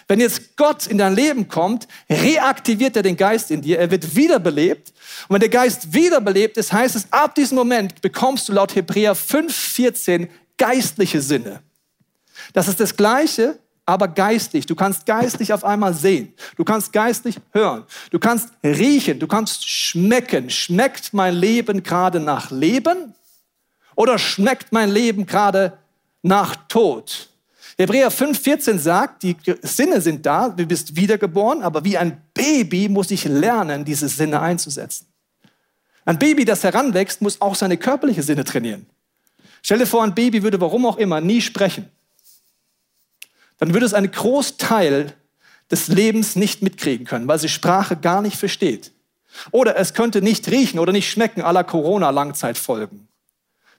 Wenn 0.08 0.20
jetzt 0.20 0.56
Gott 0.56 0.86
in 0.86 0.96
dein 0.96 1.14
Leben 1.14 1.48
kommt, 1.48 1.86
reaktiviert 2.08 2.96
er 2.96 3.02
den 3.02 3.16
Geist 3.16 3.50
in 3.50 3.60
dir, 3.60 3.78
er 3.78 3.90
wird 3.90 4.16
wiederbelebt. 4.16 4.92
Und 5.28 5.34
wenn 5.34 5.40
der 5.40 5.50
Geist 5.50 5.92
wiederbelebt 5.92 6.56
ist, 6.56 6.72
heißt 6.72 6.96
es, 6.96 7.12
ab 7.12 7.34
diesem 7.34 7.56
Moment 7.56 8.00
bekommst 8.00 8.48
du 8.48 8.54
laut 8.54 8.74
Hebräer 8.74 9.14
5,14 9.14 10.28
geistliche 10.56 11.20
Sinne. 11.20 11.60
Das 12.54 12.68
ist 12.68 12.80
das 12.80 12.96
Gleiche, 12.96 13.58
aber 13.86 14.08
geistlich. 14.08 14.66
Du 14.66 14.74
kannst 14.74 15.06
geistlich 15.06 15.52
auf 15.52 15.64
einmal 15.64 15.94
sehen. 15.94 16.32
Du 16.56 16.64
kannst 16.64 16.92
geistlich 16.92 17.36
hören. 17.52 17.84
Du 18.10 18.18
kannst 18.18 18.50
riechen. 18.62 19.18
Du 19.18 19.26
kannst 19.26 19.68
schmecken. 19.68 20.50
Schmeckt 20.50 21.12
mein 21.12 21.34
Leben 21.34 21.82
gerade 21.82 22.20
nach 22.20 22.50
Leben? 22.50 23.14
Oder 23.94 24.18
schmeckt 24.18 24.72
mein 24.72 24.90
Leben 24.90 25.26
gerade 25.26 25.78
nach 26.22 26.56
Tod? 26.68 27.28
Hebräer 27.76 28.10
5,14 28.10 28.78
sagt, 28.78 29.22
die 29.24 29.36
Sinne 29.62 30.00
sind 30.00 30.24
da, 30.24 30.48
du 30.48 30.64
bist 30.64 30.94
wiedergeboren, 30.94 31.62
aber 31.62 31.84
wie 31.84 31.98
ein 31.98 32.22
Baby 32.32 32.88
muss 32.88 33.10
ich 33.10 33.24
lernen, 33.24 33.84
diese 33.84 34.08
Sinne 34.08 34.40
einzusetzen. 34.40 35.08
Ein 36.04 36.18
Baby, 36.18 36.44
das 36.44 36.62
heranwächst, 36.62 37.20
muss 37.20 37.40
auch 37.40 37.56
seine 37.56 37.76
körperliche 37.76 38.22
Sinne 38.22 38.44
trainieren. 38.44 38.86
Stell 39.60 39.78
dir 39.78 39.86
vor, 39.86 40.04
ein 40.04 40.14
Baby 40.14 40.42
würde 40.42 40.60
warum 40.60 40.86
auch 40.86 40.98
immer 40.98 41.20
nie 41.20 41.40
sprechen 41.40 41.90
dann 43.58 43.72
würde 43.72 43.86
es 43.86 43.94
einen 43.94 44.10
Großteil 44.10 45.14
des 45.70 45.88
Lebens 45.88 46.36
nicht 46.36 46.62
mitkriegen 46.62 47.06
können, 47.06 47.28
weil 47.28 47.38
sie 47.38 47.48
Sprache 47.48 47.96
gar 47.96 48.22
nicht 48.22 48.36
versteht. 48.36 48.92
Oder 49.50 49.76
es 49.76 49.94
könnte 49.94 50.22
nicht 50.22 50.48
riechen 50.48 50.78
oder 50.78 50.92
nicht 50.92 51.10
schmecken 51.10 51.42
aller 51.42 51.64
Corona-Langzeitfolgen. 51.64 53.08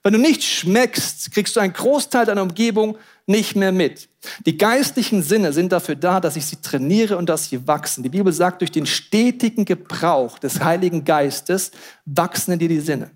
Wenn 0.02 0.12
du 0.12 0.18
nicht 0.20 0.44
schmeckst, 0.44 1.32
kriegst 1.32 1.56
du 1.56 1.60
einen 1.60 1.72
Großteil 1.72 2.26
deiner 2.26 2.42
Umgebung 2.42 2.96
nicht 3.26 3.56
mehr 3.56 3.72
mit. 3.72 4.08
Die 4.44 4.56
geistlichen 4.56 5.22
Sinne 5.22 5.52
sind 5.52 5.72
dafür 5.72 5.96
da, 5.96 6.20
dass 6.20 6.36
ich 6.36 6.46
sie 6.46 6.60
trainiere 6.60 7.16
und 7.16 7.28
dass 7.28 7.48
sie 7.48 7.66
wachsen. 7.66 8.04
Die 8.04 8.08
Bibel 8.08 8.32
sagt, 8.32 8.60
durch 8.60 8.70
den 8.70 8.86
stetigen 8.86 9.64
Gebrauch 9.64 10.38
des 10.38 10.60
Heiligen 10.60 11.04
Geistes 11.04 11.72
wachsen 12.04 12.52
in 12.52 12.58
dir 12.60 12.68
die 12.68 12.80
Sinne. 12.80 13.10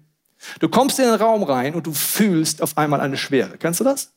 Du 0.58 0.68
kommst 0.68 0.98
in 0.98 1.04
den 1.04 1.14
Raum 1.14 1.44
rein 1.44 1.74
und 1.74 1.86
du 1.86 1.92
fühlst 1.92 2.62
auf 2.62 2.76
einmal 2.76 3.00
eine 3.00 3.16
Schwere. 3.16 3.56
Kennst 3.58 3.78
du 3.78 3.84
das? 3.84 4.10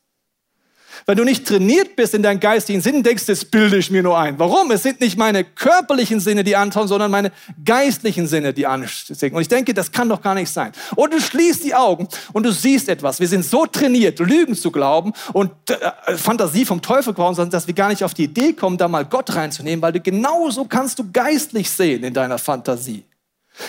Wenn 1.06 1.16
du 1.16 1.24
nicht 1.24 1.46
trainiert 1.46 1.96
bist 1.96 2.14
in 2.14 2.22
deinen 2.22 2.40
geistigen 2.40 2.80
Sinnen, 2.80 3.02
denkst 3.02 3.26
du, 3.26 3.32
das 3.32 3.44
bilde 3.44 3.76
ich 3.76 3.90
mir 3.90 4.02
nur 4.02 4.18
ein. 4.18 4.38
Warum? 4.38 4.70
Es 4.70 4.82
sind 4.82 5.00
nicht 5.00 5.18
meine 5.18 5.44
körperlichen 5.44 6.20
Sinne, 6.20 6.44
die 6.44 6.56
anschauen, 6.56 6.88
sondern 6.88 7.10
meine 7.10 7.32
geistlichen 7.64 8.26
Sinne, 8.26 8.52
die 8.52 8.66
ansehen. 8.66 9.34
Und 9.34 9.42
ich 9.42 9.48
denke, 9.48 9.74
das 9.74 9.92
kann 9.92 10.08
doch 10.08 10.22
gar 10.22 10.34
nicht 10.34 10.50
sein. 10.50 10.72
Und 10.96 11.12
du 11.12 11.20
schließt 11.20 11.64
die 11.64 11.74
Augen 11.74 12.08
und 12.32 12.44
du 12.44 12.52
siehst 12.52 12.88
etwas. 12.88 13.20
Wir 13.20 13.28
sind 13.28 13.44
so 13.44 13.66
trainiert, 13.66 14.18
Lügen 14.18 14.54
zu 14.54 14.70
glauben 14.70 15.12
und 15.32 15.50
äh, 15.68 16.16
Fantasie 16.16 16.64
vom 16.64 16.82
Teufel 16.82 17.14
glauben, 17.14 17.50
dass 17.50 17.66
wir 17.66 17.74
gar 17.74 17.88
nicht 17.88 18.04
auf 18.04 18.14
die 18.14 18.24
Idee 18.24 18.52
kommen, 18.52 18.78
da 18.78 18.88
mal 18.88 19.04
Gott 19.04 19.34
reinzunehmen, 19.34 19.82
weil 19.82 19.92
du 19.92 20.00
genauso 20.00 20.64
kannst 20.64 20.98
du 20.98 21.10
geistlich 21.12 21.70
sehen 21.70 22.04
in 22.04 22.14
deiner 22.14 22.38
Fantasie. 22.38 23.04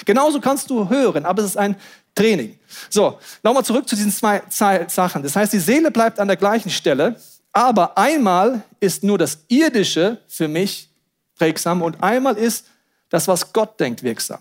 Genauso 0.06 0.39
kannst 0.39 0.69
du 0.69 0.89
hören, 0.89 1.26
aber 1.26 1.41
es 1.41 1.50
ist 1.50 1.58
ein 1.58 1.76
Training. 2.15 2.58
So, 2.89 3.19
nochmal 3.43 3.65
zurück 3.65 3.88
zu 3.88 3.95
diesen 3.95 4.12
zwei 4.12 4.41
Sachen. 4.88 5.21
Das 5.21 5.36
heißt, 5.36 5.54
die 5.54 5.60
Seele 5.60 5.91
bleibt 5.91 6.19
an 6.19 6.28
der 6.28 6.38
gleichen 6.38 6.69
Stelle, 6.69 7.19
aber 7.52 7.98
einmal 7.98 8.63
ist 8.80 9.04
nur 9.04 9.17
das 9.17 9.39
Irdische 9.48 10.19
für 10.28 10.48
mich 10.48 10.89
prägsam 11.38 11.82
und 11.82 12.02
einmal 12.02 12.38
ist 12.38 12.65
das, 13.10 13.28
was 13.28 13.54
Gott 13.54 13.80
denkt, 13.80 14.04
wirksam. 14.04 14.39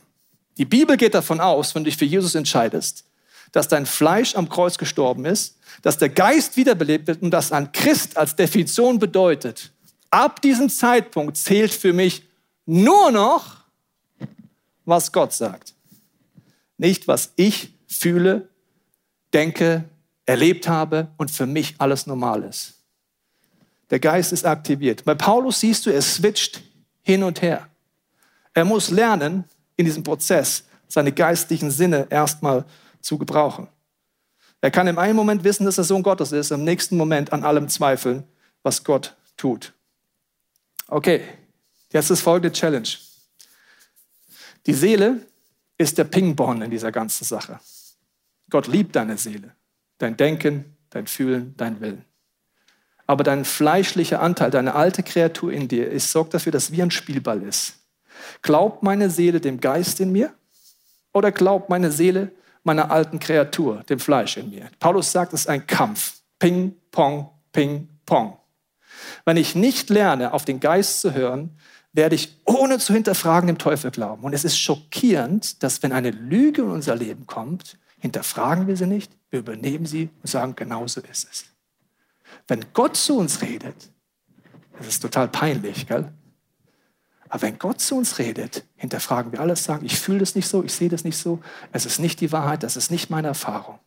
Die 0.57 0.65
Bibel 0.65 0.97
geht 0.97 1.15
davon 1.15 1.41
aus, 1.41 1.75
wenn 1.75 1.85
du 1.85 1.91
dich 1.91 1.99
für 1.99 2.05
Jesus 2.05 2.35
entscheidest, 2.35 3.05
dass 3.53 3.69
dein 3.69 3.87
Fleisch 3.87 4.35
am 4.37 4.49
Kreuz 4.49 4.79
gestorben 4.79 5.25
ist, 5.25 5.57
dass 5.83 5.99
der 5.99 6.09
Geist 6.09 6.57
wiederbelebt 6.57 7.07
wird 7.07 7.23
und 7.23 7.31
dass 7.31 7.53
ein 7.53 7.73
Christ 7.73 8.17
als 8.17 8.37
Definition 8.37 8.99
bedeutet, 8.99 9.73
ab 10.11 10.41
diesem 10.43 10.69
Zeitpunkt 10.71 11.37
zählt 11.37 11.73
für 11.73 11.93
mich 11.93 12.23
nur 12.67 13.11
noch, 13.11 13.64
was 14.85 15.13
Gott 15.13 15.33
sagt. 15.33 15.75
Nicht, 16.77 17.09
was 17.09 17.33
ich 17.37 17.75
fühle, 17.87 18.49
denke, 19.33 19.85
erlebt 20.27 20.69
habe 20.69 21.09
und 21.17 21.31
für 21.31 21.47
mich 21.47 21.75
alles 21.79 22.07
normal 22.07 22.43
ist. 22.43 22.75
Der 23.91 24.01
Geist 24.01 24.33
ist 24.33 24.45
aktiviert. 24.45 25.05
Bei 25.05 25.15
Paulus 25.15 25.61
siehst 25.61 25.87
du, 25.87 25.91
er 25.91 26.03
switcht 26.03 26.63
hin 27.03 27.23
und 27.23 27.43
her. 27.43 27.69
Er 28.55 28.65
muss 28.65 28.91
lernen, 28.91 29.45
in 29.77 29.85
diesem 29.85 30.03
Prozess 30.03 30.65
seine 30.89 31.13
geistlichen 31.13 31.71
Sinne 31.71 32.07
erstmal 32.11 32.65
zu 33.01 33.19
gebrauchen. 33.19 33.69
Er 34.61 34.71
kann 34.71 34.87
im 34.87 34.99
einen 34.99 35.17
Moment 35.17 35.45
wissen, 35.45 35.67
dass 35.67 35.77
er 35.77 35.85
Sohn 35.85 36.03
Gottes 36.03 36.33
ist, 36.33 36.51
im 36.51 36.65
nächsten 36.65 36.97
Moment 36.97 37.33
an 37.33 37.45
allem 37.45 37.69
zweifeln, 37.69 38.25
was 38.63 38.83
Gott 38.83 39.15
tut. 39.37 39.75
Okay, 40.87 41.21
jetzt 41.93 42.11
ist 42.11 42.23
folgende 42.23 42.53
Challenge. 42.53 42.89
Die 44.67 44.75
Seele 44.75 45.21
ist 45.77 45.99
der 45.99 46.05
Ping-Pong 46.05 46.63
in 46.63 46.71
dieser 46.71 46.93
ganzen 46.93 47.25
Sache. 47.25 47.61
Gott 48.51 48.67
liebt 48.67 48.97
deine 48.97 49.19
Seele, 49.19 49.55
dein 49.99 50.17
Denken, 50.17 50.77
dein 50.91 51.07
Fühlen, 51.07 51.55
dein 51.57 51.81
Willen. 51.81 52.05
Aber 53.07 53.25
dein 53.25 53.45
fleischlicher 53.45 54.21
Anteil, 54.21 54.51
deine 54.51 54.75
alte 54.75 55.03
Kreatur 55.03 55.53
in 55.53 55.69
dir, 55.69 55.91
ist, 55.91 56.11
sorgt 56.11 56.33
dafür, 56.35 56.53
dass 56.53 56.73
wie 56.73 56.83
ein 56.83 56.91
Spielball 56.91 57.43
ist. 57.43 57.77
Glaubt 58.43 58.83
meine 58.83 59.11
Seele 59.11 59.41
dem 59.41 59.61
Geist 59.61 60.01
in 60.01 60.13
mir 60.13 60.33
oder 61.13 61.33
glaubt 61.33 61.69
meine 61.69 61.91
Seele 61.91 62.33
meiner 62.63 62.91
alten 62.91 63.19
Kreatur, 63.19 63.83
dem 63.89 63.99
Fleisch 63.99 64.37
in 64.37 64.51
mir? 64.51 64.71
Paulus 64.79 65.13
sagt, 65.13 65.35
es 65.35 65.41
ist 65.41 65.49
ein 65.49 65.67
Kampf. 65.67 66.21
Ping, 66.39 66.75
Pong, 66.91 67.31
Ping, 67.53 67.89
Pong. 68.07 68.39
Wenn 69.25 69.37
ich 69.37 69.55
nicht 69.55 69.91
lerne, 69.91 70.33
auf 70.33 70.45
den 70.45 70.61
Geist 70.61 71.01
zu 71.01 71.13
hören, 71.13 71.59
werde 71.95 72.17
ich 72.17 72.37
ohne 72.45 72.79
zu 72.79 72.93
hinterfragen 72.93 73.47
dem 73.47 73.57
Teufel 73.57 73.91
glauben. 73.91 74.25
Und 74.25 74.35
es 74.35 74.45
ist 74.45 74.59
schockierend, 74.59 75.63
dass 75.63 75.83
wenn 75.83 75.93
eine 75.93 76.11
Lüge 76.11 76.63
in 76.63 76.71
unser 76.71 76.97
Leben 76.97 77.27
kommt, 77.27 77.79
hinterfragen 77.99 78.67
wir 78.67 78.77
sie 78.77 78.87
nicht, 78.87 79.13
wir 79.31 79.39
übernehmen 79.39 79.87
sie 79.87 80.11
und 80.21 80.29
sagen, 80.29 80.55
genauso 80.57 81.01
ist 81.01 81.29
es. 81.31 81.45
Wenn 82.49 82.65
Gott 82.75 82.97
zu 82.97 83.17
uns 83.17 83.41
redet, 83.41 83.91
das 84.77 84.89
ist 84.89 85.01
total 85.01 85.29
peinlich, 85.29 85.87
gell? 85.87 86.13
Aber 87.29 87.43
wenn 87.43 87.59
Gott 87.59 87.81
zu 87.81 87.97
uns 87.97 88.19
redet, 88.19 88.65
hinterfragen 88.77 89.33
wir 89.33 89.41
alles, 89.41 89.65
sagen, 89.65 89.87
ich 89.87 89.99
fühle 89.99 90.19
das 90.19 90.35
nicht 90.35 90.49
so, 90.49 90.63
ich 90.63 90.75
sehe 90.75 90.89
das 90.89 91.05
nicht 91.05 91.17
so, 91.17 91.41
es 91.73 91.87
ist 91.87 92.01
nicht 92.01 92.21
die 92.21 92.33
Wahrheit, 92.33 92.63
das 92.63 92.77
ist 92.77 92.91
nicht 92.91 93.09
meine 93.09 93.29
Erfahrung. 93.29 93.79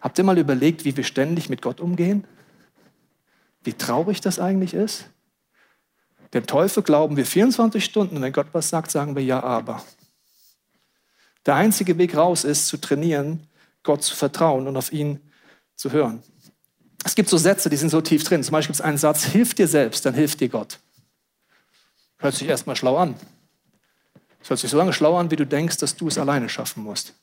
Habt 0.00 0.18
ihr 0.18 0.24
mal 0.24 0.38
überlegt, 0.38 0.84
wie 0.84 0.96
wir 0.96 1.04
ständig 1.04 1.48
mit 1.48 1.62
Gott 1.62 1.80
umgehen? 1.80 2.26
Wie 3.62 3.72
traurig 3.72 4.20
das 4.20 4.38
eigentlich 4.38 4.74
ist? 4.74 5.06
Dem 6.34 6.46
Teufel 6.46 6.82
glauben 6.82 7.16
wir 7.16 7.24
24 7.24 7.84
Stunden 7.84 8.16
und 8.16 8.22
wenn 8.22 8.32
Gott 8.32 8.48
was 8.52 8.68
sagt, 8.68 8.90
sagen 8.90 9.14
wir 9.14 9.22
ja, 9.22 9.42
aber. 9.42 9.82
Der 11.46 11.54
einzige 11.54 11.96
Weg 11.96 12.16
raus 12.16 12.42
ist, 12.42 12.66
zu 12.66 12.76
trainieren, 12.76 13.46
Gott 13.84 14.02
zu 14.02 14.16
vertrauen 14.16 14.66
und 14.66 14.76
auf 14.76 14.92
ihn 14.92 15.20
zu 15.76 15.92
hören. 15.92 16.22
Es 17.04 17.14
gibt 17.14 17.28
so 17.28 17.36
Sätze, 17.36 17.68
die 17.70 17.76
sind 17.76 17.90
so 17.90 18.00
tief 18.00 18.24
drin. 18.24 18.42
Zum 18.42 18.52
Beispiel 18.52 18.72
gibt 18.72 18.80
es 18.80 18.84
einen 18.84 18.98
Satz, 18.98 19.24
hilf 19.24 19.54
dir 19.54 19.68
selbst, 19.68 20.04
dann 20.06 20.14
hilft 20.14 20.40
dir 20.40 20.48
Gott. 20.48 20.80
Hört 22.18 22.34
sich 22.34 22.48
erstmal 22.48 22.76
schlau 22.76 22.96
an. 22.96 23.14
Es 24.42 24.50
hört 24.50 24.58
sich 24.58 24.70
so 24.70 24.76
lange 24.76 24.92
schlau 24.92 25.16
an, 25.16 25.30
wie 25.30 25.36
du 25.36 25.46
denkst, 25.46 25.76
dass 25.76 25.96
du 25.96 26.08
es 26.08 26.18
alleine 26.18 26.48
schaffen 26.48 26.82
musst. 26.82 27.14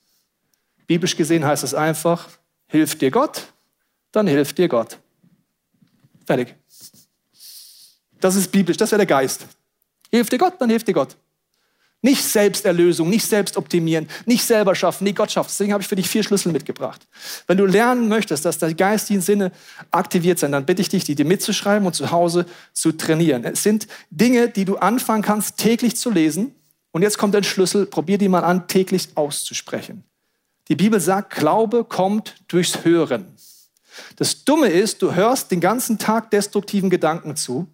Biblisch 0.88 1.18
gesehen 1.18 1.44
heißt 1.44 1.64
es 1.64 1.74
einfach, 1.74 2.30
hilf 2.68 2.98
dir 2.98 3.12
Gott, 3.12 3.48
dann 4.12 4.28
hilft 4.28 4.58
dir 4.58 4.68
Gott. 4.68 5.00
Fertig. 6.26 6.56
Das 8.22 8.36
ist 8.36 8.52
biblisch, 8.52 8.78
das 8.78 8.92
wäre 8.92 9.00
der 9.00 9.06
Geist. 9.08 9.46
Hilf 10.10 10.30
dir 10.30 10.38
Gott, 10.38 10.54
dann 10.60 10.70
hilft 10.70 10.88
dir 10.88 10.94
Gott. 10.94 11.18
Nicht 12.04 12.24
Selbsterlösung, 12.24 13.10
nicht 13.10 13.28
Selbstoptimieren, 13.28 14.10
nicht 14.26 14.44
selber 14.44 14.74
schaffen, 14.74 15.04
nee, 15.04 15.12
Gott 15.12 15.32
schafft. 15.32 15.52
Deswegen 15.52 15.72
habe 15.72 15.84
ich 15.84 15.88
für 15.88 15.96
dich 15.96 16.10
vier 16.10 16.24
Schlüssel 16.24 16.52
mitgebracht. 16.52 17.08
Wenn 17.46 17.58
du 17.58 17.66
lernen 17.66 18.08
möchtest, 18.08 18.44
dass 18.44 18.58
deine 18.58 18.74
geistigen 18.74 19.22
Sinne 19.22 19.52
aktiviert 19.92 20.40
sind, 20.40 20.52
dann 20.52 20.66
bitte 20.66 20.82
ich 20.82 20.90
dich, 20.90 21.04
die 21.04 21.14
dir 21.14 21.26
mitzuschreiben 21.26 21.86
und 21.86 21.94
zu 21.94 22.10
Hause 22.10 22.48
zu 22.74 22.92
trainieren. 22.92 23.44
Es 23.44 23.62
sind 23.62 23.88
Dinge, 24.10 24.50
die 24.50 24.66
du 24.66 24.78
anfangen 24.78 25.22
kannst, 25.22 25.58
täglich 25.58 25.96
zu 25.96 26.10
lesen. 26.10 26.56
Und 26.92 27.04
jetzt 27.04 27.20
kommt 27.20 27.36
ein 27.36 27.44
Schlüssel, 27.44 27.86
probier 27.86 28.18
die 28.18 28.30
mal 28.30 28.44
an, 28.44 28.68
täglich 28.68 29.10
auszusprechen. 29.14 30.04
Die 30.70 30.76
Bibel 30.76 31.00
sagt, 31.00 31.36
Glaube 31.36 31.84
kommt 31.84 32.36
durchs 32.48 32.84
Hören. 32.84 33.28
Das 34.16 34.44
Dumme 34.44 34.68
ist, 34.68 35.04
du 35.04 35.14
hörst 35.14 35.52
den 35.52 35.60
ganzen 35.60 36.00
Tag 36.00 36.32
destruktiven 36.32 36.90
Gedanken 36.90 37.36
zu 37.36 37.68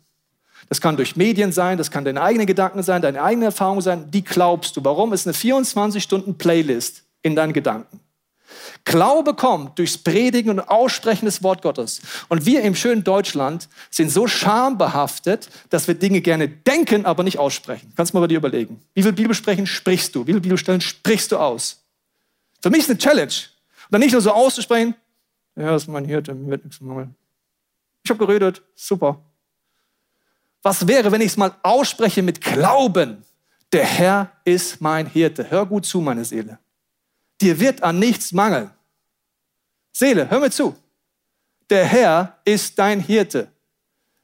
das 0.69 0.81
kann 0.81 0.97
durch 0.97 1.15
Medien 1.15 1.51
sein, 1.51 1.77
das 1.77 1.91
kann 1.91 2.03
deine 2.03 2.21
eigenen 2.21 2.45
Gedanken 2.45 2.83
sein, 2.83 3.01
deine 3.01 3.21
eigene 3.21 3.45
Erfahrung 3.45 3.81
sein. 3.81 4.11
Die 4.11 4.23
glaubst 4.23 4.75
du. 4.75 4.83
Warum? 4.83 5.13
Es 5.13 5.25
ist 5.25 5.45
eine 5.45 5.55
24-Stunden-Playlist 5.63 7.03
in 7.21 7.35
deinen 7.35 7.53
Gedanken. 7.53 7.99
Glaube 8.85 9.33
kommt 9.33 9.77
durchs 9.77 9.97
Predigen 9.97 10.49
und 10.49 10.59
Aussprechen 10.61 11.25
des 11.25 11.43
Wort 11.43 11.61
Gottes. 11.61 12.01
Und 12.29 12.45
wir 12.45 12.61
im 12.61 12.75
schönen 12.75 13.03
Deutschland 13.03 13.67
sind 13.89 14.09
so 14.09 14.27
schambehaftet, 14.27 15.49
dass 15.69 15.87
wir 15.87 15.95
Dinge 15.95 16.21
gerne 16.21 16.47
denken, 16.47 17.05
aber 17.05 17.23
nicht 17.23 17.39
aussprechen. 17.39 17.91
Kannst 17.95 18.13
du 18.13 18.17
mal 18.17 18.21
bei 18.21 18.27
dir 18.27 18.37
überlegen. 18.37 18.81
Wie 18.93 19.03
viel 19.03 19.13
Bibelsprechen 19.13 19.67
sprichst 19.67 20.15
du? 20.15 20.21
Wie 20.21 20.31
viele 20.31 20.41
Bibelstellen 20.41 20.81
sprichst 20.81 21.31
du 21.31 21.37
aus? 21.37 21.83
Für 22.61 22.69
mich 22.69 22.81
ist 22.81 22.89
eine 22.89 22.97
Challenge. 22.97 23.25
Und 23.25 23.91
dann 23.91 24.01
nicht 24.01 24.13
nur 24.13 24.21
so 24.21 24.31
auszusprechen, 24.31 24.95
ja, 25.55 25.71
das 25.71 25.83
ist 25.83 25.89
mein 25.89 26.05
Hirte, 26.05 26.33
mir 26.33 26.51
wird 26.51 26.63
nichts 26.63 26.79
mangeln. 26.79 27.15
Ich 28.03 28.09
habe 28.09 28.25
geredet, 28.25 28.61
super. 28.75 29.19
Was 30.67 30.85
wäre, 30.85 31.09
wenn 31.13 31.21
ich 31.21 31.27
es 31.27 31.37
mal 31.37 31.55
ausspreche 31.63 32.21
mit 32.21 32.41
Glauben? 32.41 33.23
Der 33.71 33.85
Herr 33.85 34.33
ist 34.43 34.81
mein 34.81 35.05
Hirte. 35.05 35.49
Hör 35.49 35.65
gut 35.65 35.85
zu, 35.85 36.01
meine 36.01 36.25
Seele. 36.25 36.59
Dir 37.39 37.57
wird 37.57 37.81
an 37.81 37.99
nichts 37.99 38.33
mangeln. 38.33 38.69
Seele, 39.93 40.29
hör 40.29 40.41
mir 40.41 40.51
zu. 40.51 40.75
Der 41.69 41.85
Herr 41.85 42.37
ist 42.43 42.77
dein 42.77 42.99
Hirte. 42.99 43.47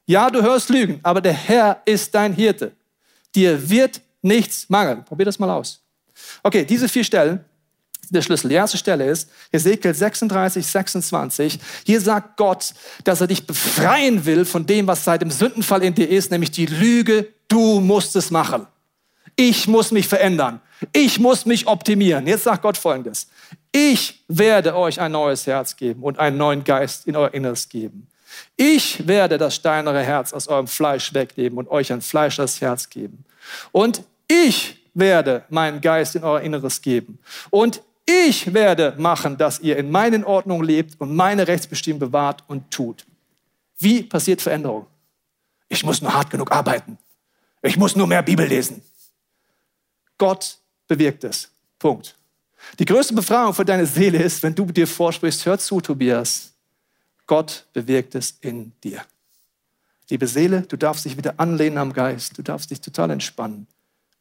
Ja, 0.04 0.28
du 0.28 0.42
hörst 0.42 0.68
Lügen, 0.68 1.00
aber 1.02 1.22
der 1.22 1.32
Herr 1.32 1.80
ist 1.86 2.14
dein 2.14 2.34
Hirte. 2.34 2.72
Dir 3.34 3.70
wird 3.70 4.02
nichts 4.20 4.68
mangeln. 4.68 5.02
Probier 5.02 5.24
das 5.24 5.38
mal 5.38 5.48
aus. 5.48 5.82
Okay, 6.42 6.66
diese 6.66 6.90
vier 6.90 7.04
Stellen 7.04 7.42
der 8.10 8.22
Schlüssel. 8.22 8.48
Die 8.48 8.54
erste 8.54 8.78
Stelle 8.78 9.06
ist 9.06 9.30
Ezekiel 9.52 9.94
36, 9.94 10.66
26. 10.66 11.58
Hier 11.84 12.00
sagt 12.00 12.36
Gott, 12.36 12.74
dass 13.04 13.20
er 13.20 13.26
dich 13.26 13.46
befreien 13.46 14.24
will 14.24 14.44
von 14.44 14.66
dem, 14.66 14.86
was 14.86 15.04
seit 15.04 15.22
dem 15.22 15.30
Sündenfall 15.30 15.82
in 15.82 15.94
dir 15.94 16.08
ist, 16.08 16.30
nämlich 16.30 16.50
die 16.50 16.66
Lüge, 16.66 17.28
du 17.48 17.80
musst 17.80 18.16
es 18.16 18.30
machen. 18.30 18.66
Ich 19.36 19.66
muss 19.66 19.90
mich 19.90 20.06
verändern. 20.06 20.60
Ich 20.92 21.18
muss 21.18 21.46
mich 21.46 21.66
optimieren. 21.66 22.26
Jetzt 22.26 22.44
sagt 22.44 22.62
Gott 22.62 22.76
Folgendes. 22.76 23.28
Ich 23.72 24.22
werde 24.28 24.76
euch 24.76 25.00
ein 25.00 25.12
neues 25.12 25.46
Herz 25.46 25.76
geben 25.76 26.02
und 26.02 26.18
einen 26.18 26.36
neuen 26.36 26.62
Geist 26.62 27.06
in 27.06 27.16
euer 27.16 27.34
Inneres 27.34 27.68
geben. 27.68 28.06
Ich 28.56 29.06
werde 29.06 29.38
das 29.38 29.54
steinere 29.54 30.02
Herz 30.02 30.32
aus 30.32 30.48
eurem 30.48 30.66
Fleisch 30.66 31.14
wegnehmen 31.14 31.58
und 31.58 31.68
euch 31.68 31.92
ein 31.92 32.02
fleischliches 32.02 32.60
Herz 32.60 32.88
geben. 32.88 33.24
Und 33.72 34.02
ich 34.28 34.78
werde 34.94 35.44
meinen 35.48 35.80
Geist 35.80 36.14
in 36.14 36.24
euer 36.24 36.40
Inneres 36.40 36.80
geben. 36.80 37.18
Und 37.50 37.82
ich 38.06 38.52
werde 38.52 38.94
machen, 38.98 39.36
dass 39.36 39.60
ihr 39.60 39.76
in 39.76 39.90
meinen 39.90 40.24
Ordnungen 40.24 40.64
lebt 40.64 41.00
und 41.00 41.14
meine 41.14 41.48
Rechtsbestimmung 41.48 42.00
bewahrt 42.00 42.44
und 42.48 42.70
tut. 42.70 43.06
Wie 43.78 44.02
passiert 44.02 44.42
Veränderung? 44.42 44.86
Ich 45.68 45.84
muss 45.84 46.02
nur 46.02 46.12
hart 46.12 46.30
genug 46.30 46.52
arbeiten. 46.52 46.98
Ich 47.62 47.76
muss 47.76 47.96
nur 47.96 48.06
mehr 48.06 48.22
Bibel 48.22 48.46
lesen. 48.46 48.82
Gott 50.18 50.58
bewirkt 50.86 51.24
es. 51.24 51.50
Punkt. 51.78 52.16
Die 52.78 52.84
größte 52.84 53.14
Befragung 53.14 53.54
für 53.54 53.64
deine 53.64 53.86
Seele 53.86 54.22
ist, 54.22 54.42
wenn 54.42 54.54
du 54.54 54.66
dir 54.66 54.86
vorsprichst, 54.86 55.44
hör 55.46 55.58
zu, 55.58 55.80
Tobias, 55.80 56.52
Gott 57.26 57.66
bewirkt 57.72 58.14
es 58.14 58.36
in 58.40 58.72
dir. 58.82 59.02
Liebe 60.10 60.26
Seele, 60.26 60.62
du 60.62 60.76
darfst 60.76 61.04
dich 61.04 61.16
wieder 61.16 61.34
anlehnen 61.38 61.78
am 61.78 61.92
Geist. 61.92 62.36
Du 62.36 62.42
darfst 62.42 62.70
dich 62.70 62.80
total 62.80 63.10
entspannen. 63.10 63.66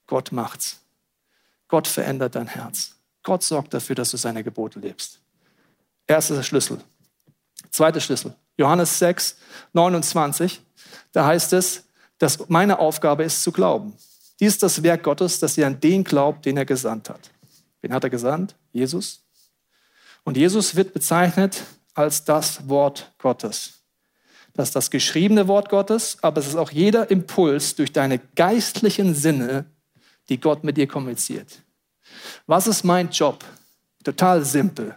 Gott 0.08 0.32
macht's. 0.32 0.80
Gott 1.68 1.88
verändert 1.88 2.36
dein 2.36 2.48
Herz. 2.48 2.96
Gott 3.24 3.44
sorgt 3.44 3.74
dafür, 3.74 3.96
dass 3.96 4.12
du 4.12 4.18
seine 4.18 4.44
Gebote 4.44 4.80
lebst. 4.80 5.20
Erster 6.06 6.44
Schlüssel. 6.44 6.80
Zweiter 7.72 8.00
Schlüssel. 8.00 8.36
Johannes 8.58 9.00
6, 9.00 9.38
29. 9.72 10.62
Da 11.12 11.26
heißt 11.26 11.54
es, 11.54 11.86
dass 12.18 12.50
meine 12.50 12.80
Aufgabe 12.80 13.24
ist 13.24 13.42
zu 13.42 13.52
glauben. 13.52 13.94
Dies 14.40 14.54
ist 14.54 14.64
das 14.64 14.84
Werk 14.84 15.04
Gottes, 15.04 15.40
dass 15.40 15.58
ihr 15.58 15.66
an 15.66 15.80
den 15.80 16.04
glaubt, 16.04 16.46
den 16.46 16.58
er 16.58 16.66
gesandt 16.66 17.10
hat. 17.10 17.32
Wen 17.82 17.94
hat 17.94 18.04
er 18.04 18.10
gesandt? 18.10 18.56
Jesus. 18.72 19.24
Und 20.24 20.38
Jesus 20.38 20.76
wird 20.76 20.94
bezeichnet 20.94 21.64
als 21.94 22.24
das 22.24 22.68
Wort 22.68 23.14
Gottes. 23.18 23.84
Das 24.54 24.70
ist 24.70 24.76
das 24.76 24.92
geschriebene 24.92 25.48
Wort 25.48 25.70
Gottes, 25.70 26.18
aber 26.22 26.40
es 26.40 26.48
ist 26.48 26.56
auch 26.56 26.72
jeder 26.72 27.10
Impuls 27.10 27.76
durch 27.76 27.92
deine 27.92 28.20
geistlichen 28.36 29.16
Sinne, 29.16 29.66
die 30.30 30.40
Gott 30.40 30.64
mit 30.64 30.78
dir 30.78 30.88
kommuniziert. 30.88 31.63
Was 32.48 32.68
ist 32.68 32.84
mein 32.84 33.10
Job? 33.10 33.44
Total 34.04 34.44
simpel. 34.44 34.96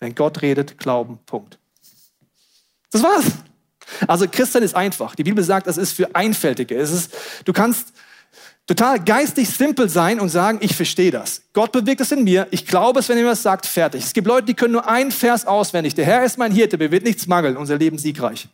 Wenn 0.00 0.14
Gott 0.14 0.42
redet, 0.42 0.78
glauben, 0.78 1.18
Punkt. 1.26 1.58
Das 2.90 3.02
war's. 3.02 3.24
Also 4.06 4.26
Christian 4.28 4.62
ist 4.62 4.74
einfach. 4.74 5.14
Die 5.14 5.24
Bibel 5.24 5.42
sagt, 5.44 5.66
das 5.66 5.76
ist 5.76 5.92
für 5.92 6.14
Einfältige. 6.14 6.76
Es 6.76 6.90
ist, 6.90 7.14
du 7.44 7.52
kannst 7.52 7.92
total 8.66 9.00
geistig 9.00 9.48
simpel 9.48 9.88
sein 9.88 10.20
und 10.20 10.28
sagen, 10.28 10.58
ich 10.62 10.74
verstehe 10.74 11.10
das. 11.10 11.42
Gott 11.52 11.72
bewirkt 11.72 12.00
es 12.00 12.12
in 12.12 12.24
mir. 12.24 12.46
Ich 12.50 12.66
glaube 12.66 13.00
es, 13.00 13.08
wenn 13.08 13.18
er 13.18 13.26
was 13.26 13.42
sagt, 13.42 13.66
fertig. 13.66 14.04
Es 14.04 14.12
gibt 14.12 14.26
Leute, 14.26 14.46
die 14.46 14.54
können 14.54 14.72
nur 14.72 14.88
einen 14.88 15.10
Vers 15.10 15.46
auswendig. 15.46 15.94
Der 15.94 16.04
Herr 16.04 16.24
ist 16.24 16.38
mein 16.38 16.52
Hirte, 16.52 16.78
mir 16.78 16.90
wird 16.90 17.04
nichts 17.04 17.26
mangeln, 17.26 17.56
unser 17.56 17.76
Leben 17.76 17.98
siegreich. 17.98 18.48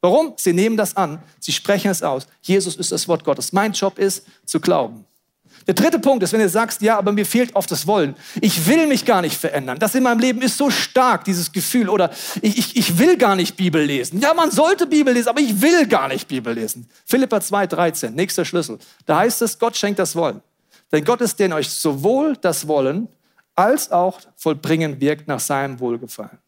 Warum? 0.00 0.34
Sie 0.36 0.52
nehmen 0.52 0.76
das 0.76 0.96
an, 0.96 1.20
sie 1.40 1.52
sprechen 1.52 1.90
es 1.90 2.02
aus. 2.02 2.26
Jesus 2.42 2.76
ist 2.76 2.92
das 2.92 3.08
Wort 3.08 3.24
Gottes. 3.24 3.52
Mein 3.52 3.72
Job 3.72 3.98
ist 3.98 4.26
zu 4.44 4.60
glauben. 4.60 5.04
Der 5.66 5.74
dritte 5.74 5.98
Punkt 5.98 6.22
ist, 6.22 6.32
wenn 6.32 6.40
du 6.40 6.48
sagst, 6.48 6.80
ja, 6.80 6.96
aber 6.96 7.10
mir 7.10 7.26
fehlt 7.26 7.56
oft 7.56 7.70
das 7.70 7.88
Wollen. 7.88 8.14
Ich 8.40 8.68
will 8.68 8.86
mich 8.86 9.04
gar 9.04 9.20
nicht 9.20 9.36
verändern. 9.36 9.78
Das 9.80 9.96
in 9.96 10.04
meinem 10.04 10.20
Leben 10.20 10.40
ist 10.40 10.56
so 10.56 10.70
stark, 10.70 11.24
dieses 11.24 11.50
Gefühl. 11.50 11.88
Oder 11.88 12.10
ich, 12.40 12.56
ich, 12.56 12.76
ich 12.76 12.98
will 12.98 13.16
gar 13.16 13.34
nicht 13.34 13.56
Bibel 13.56 13.82
lesen. 13.82 14.20
Ja, 14.20 14.32
man 14.32 14.52
sollte 14.52 14.86
Bibel 14.86 15.12
lesen, 15.12 15.28
aber 15.28 15.40
ich 15.40 15.60
will 15.60 15.88
gar 15.88 16.06
nicht 16.06 16.28
Bibel 16.28 16.54
lesen. 16.54 16.88
Philippa 17.04 17.40
2, 17.40 17.66
13, 17.66 18.14
nächster 18.14 18.44
Schlüssel. 18.44 18.78
Da 19.06 19.18
heißt 19.18 19.42
es, 19.42 19.58
Gott 19.58 19.76
schenkt 19.76 19.98
das 19.98 20.14
Wollen. 20.14 20.40
Denn 20.92 21.04
Gott 21.04 21.20
ist 21.20 21.36
der 21.40 21.52
euch 21.52 21.68
sowohl 21.68 22.36
das 22.40 22.68
Wollen 22.68 23.08
als 23.56 23.90
auch 23.90 24.20
vollbringen 24.36 25.00
wirkt 25.00 25.26
nach 25.26 25.40
seinem 25.40 25.80
Wohlgefallen. 25.80 26.38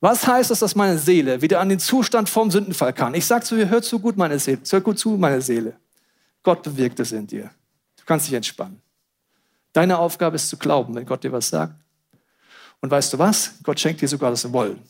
Was 0.00 0.26
heißt 0.26 0.50
es, 0.50 0.60
dass 0.60 0.74
meine 0.74 0.96
Seele 0.96 1.42
wieder 1.42 1.60
an 1.60 1.68
den 1.68 1.78
Zustand 1.78 2.30
vom 2.30 2.50
Sündenfall 2.50 2.94
kann? 2.94 3.12
Ich 3.12 3.26
sage 3.26 3.44
zu 3.44 3.56
dir, 3.56 3.68
hör 3.68 3.82
zu 3.82 3.98
gut, 3.98 4.16
meine 4.16 4.38
Seele, 4.38 4.60
hör 4.70 4.80
gut 4.80 4.98
zu, 4.98 5.10
meine 5.10 5.42
Seele. 5.42 5.74
Gott 6.42 6.62
bewirkt 6.62 7.00
es 7.00 7.12
in 7.12 7.26
dir 7.26 7.50
kannst 8.10 8.26
dich 8.26 8.34
entspannen. 8.34 8.82
Deine 9.72 9.96
Aufgabe 9.96 10.34
ist 10.34 10.48
zu 10.48 10.56
glauben, 10.56 10.96
wenn 10.96 11.06
Gott 11.06 11.22
dir 11.22 11.30
was 11.30 11.48
sagt. 11.48 11.74
Und 12.80 12.90
weißt 12.90 13.12
du 13.12 13.20
was? 13.20 13.52
Gott 13.62 13.78
schenkt 13.78 14.00
dir 14.00 14.08
sogar 14.08 14.30
das 14.30 14.52
Wollen. 14.52 14.80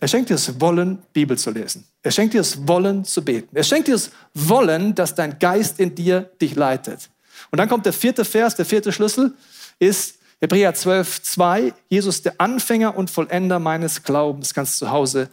Er 0.00 0.08
schenkt 0.08 0.28
dir 0.28 0.34
das 0.34 0.60
Wollen, 0.60 0.98
Bibel 1.12 1.38
zu 1.38 1.52
lesen. 1.52 1.86
Er 2.02 2.10
schenkt 2.10 2.34
dir 2.34 2.38
das 2.38 2.66
Wollen 2.66 3.04
zu 3.04 3.24
beten. 3.24 3.54
Er 3.54 3.62
schenkt 3.62 3.86
dir 3.86 3.92
das 3.92 4.10
Wollen, 4.34 4.92
dass 4.96 5.14
dein 5.14 5.38
Geist 5.38 5.78
in 5.78 5.94
dir 5.94 6.22
dich 6.40 6.56
leitet. 6.56 7.10
Und 7.52 7.58
dann 7.58 7.68
kommt 7.68 7.86
der 7.86 7.92
vierte 7.92 8.24
Vers, 8.24 8.56
der 8.56 8.66
vierte 8.66 8.90
Schlüssel 8.90 9.34
ist 9.78 10.18
Hebräer 10.40 10.74
12, 10.74 11.22
2. 11.22 11.74
Jesus, 11.88 12.22
der 12.22 12.40
Anfänger 12.40 12.96
und 12.96 13.08
Vollender 13.08 13.60
meines 13.60 14.02
Glaubens, 14.02 14.52
kannst 14.52 14.80
du 14.80 14.86
zu 14.86 14.90
Hause 14.90 15.28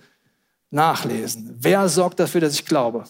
nachlesen. 0.70 1.56
Wer 1.58 1.90
sorgt 1.90 2.20
dafür, 2.20 2.42
dass 2.42 2.54
ich 2.54 2.66
glaube? 2.66 3.06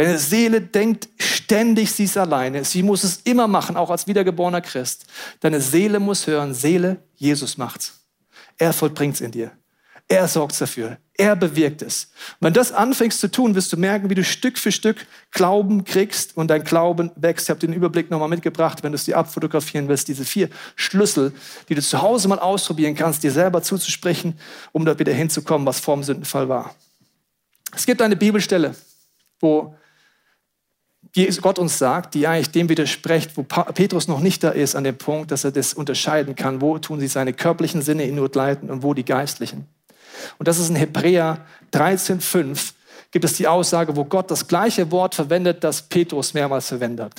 Deine 0.00 0.18
Seele 0.18 0.62
denkt 0.62 1.10
ständig, 1.18 1.92
sie 1.92 2.04
ist 2.04 2.16
alleine. 2.16 2.64
Sie 2.64 2.82
muss 2.82 3.04
es 3.04 3.18
immer 3.24 3.46
machen, 3.46 3.76
auch 3.76 3.90
als 3.90 4.06
wiedergeborener 4.06 4.62
Christ. 4.62 5.04
Deine 5.40 5.60
Seele 5.60 6.00
muss 6.00 6.26
hören, 6.26 6.54
Seele, 6.54 7.02
Jesus 7.16 7.58
macht's. 7.58 8.00
Er 8.56 8.72
vollbringt 8.72 9.16
es 9.16 9.20
in 9.20 9.30
dir. 9.30 9.50
Er 10.08 10.26
sorgt 10.26 10.58
dafür. 10.58 10.96
Er 11.12 11.36
bewirkt 11.36 11.82
es. 11.82 12.12
Wenn 12.40 12.54
das 12.54 12.72
anfängst 12.72 13.20
zu 13.20 13.30
tun, 13.30 13.54
wirst 13.54 13.74
du 13.74 13.76
merken, 13.76 14.08
wie 14.08 14.14
du 14.14 14.24
Stück 14.24 14.56
für 14.56 14.72
Stück 14.72 15.04
Glauben 15.32 15.84
kriegst 15.84 16.34
und 16.34 16.48
dein 16.48 16.64
Glauben 16.64 17.10
wächst. 17.16 17.44
Ich 17.44 17.50
habe 17.50 17.60
den 17.60 17.74
Überblick 17.74 18.10
nochmal 18.10 18.30
mitgebracht, 18.30 18.82
wenn 18.82 18.92
du 18.92 18.96
es 18.96 19.04
dir 19.04 19.18
abfotografieren 19.18 19.86
willst, 19.88 20.08
diese 20.08 20.24
vier 20.24 20.48
Schlüssel, 20.76 21.34
die 21.68 21.74
du 21.74 21.82
zu 21.82 22.00
Hause 22.00 22.26
mal 22.28 22.38
ausprobieren 22.38 22.94
kannst, 22.94 23.22
dir 23.22 23.32
selber 23.32 23.62
zuzusprechen, 23.62 24.38
um 24.72 24.86
da 24.86 24.98
wieder 24.98 25.12
hinzukommen, 25.12 25.66
was 25.66 25.78
vor 25.78 25.94
dem 25.94 26.04
Sündenfall 26.04 26.48
war. 26.48 26.74
Es 27.76 27.84
gibt 27.84 28.00
eine 28.00 28.16
Bibelstelle, 28.16 28.74
wo 29.40 29.76
Gott 31.40 31.58
uns 31.58 31.78
sagt, 31.78 32.14
die 32.14 32.26
eigentlich 32.26 32.50
dem 32.50 32.68
widerspricht, 32.68 33.36
wo 33.36 33.42
Petrus 33.42 34.06
noch 34.06 34.20
nicht 34.20 34.44
da 34.44 34.50
ist, 34.50 34.76
an 34.76 34.84
dem 34.84 34.96
Punkt, 34.96 35.30
dass 35.30 35.44
er 35.44 35.50
das 35.50 35.74
unterscheiden 35.74 36.36
kann, 36.36 36.60
wo 36.60 36.78
tun 36.78 37.00
sich 37.00 37.10
seine 37.12 37.32
körperlichen 37.32 37.82
Sinne 37.82 38.04
in 38.04 38.14
Not 38.14 38.34
leiten 38.34 38.70
und 38.70 38.82
wo 38.82 38.94
die 38.94 39.04
geistlichen. 39.04 39.66
Und 40.38 40.46
das 40.46 40.58
ist 40.58 40.68
in 40.68 40.76
Hebräer 40.76 41.44
13,5 41.72 42.74
gibt 43.10 43.24
es 43.24 43.34
die 43.34 43.48
Aussage, 43.48 43.96
wo 43.96 44.04
Gott 44.04 44.30
das 44.30 44.46
gleiche 44.46 44.90
Wort 44.90 45.14
verwendet, 45.14 45.64
das 45.64 45.82
Petrus 45.82 46.34
mehrmals 46.34 46.68
verwendet. 46.68 47.12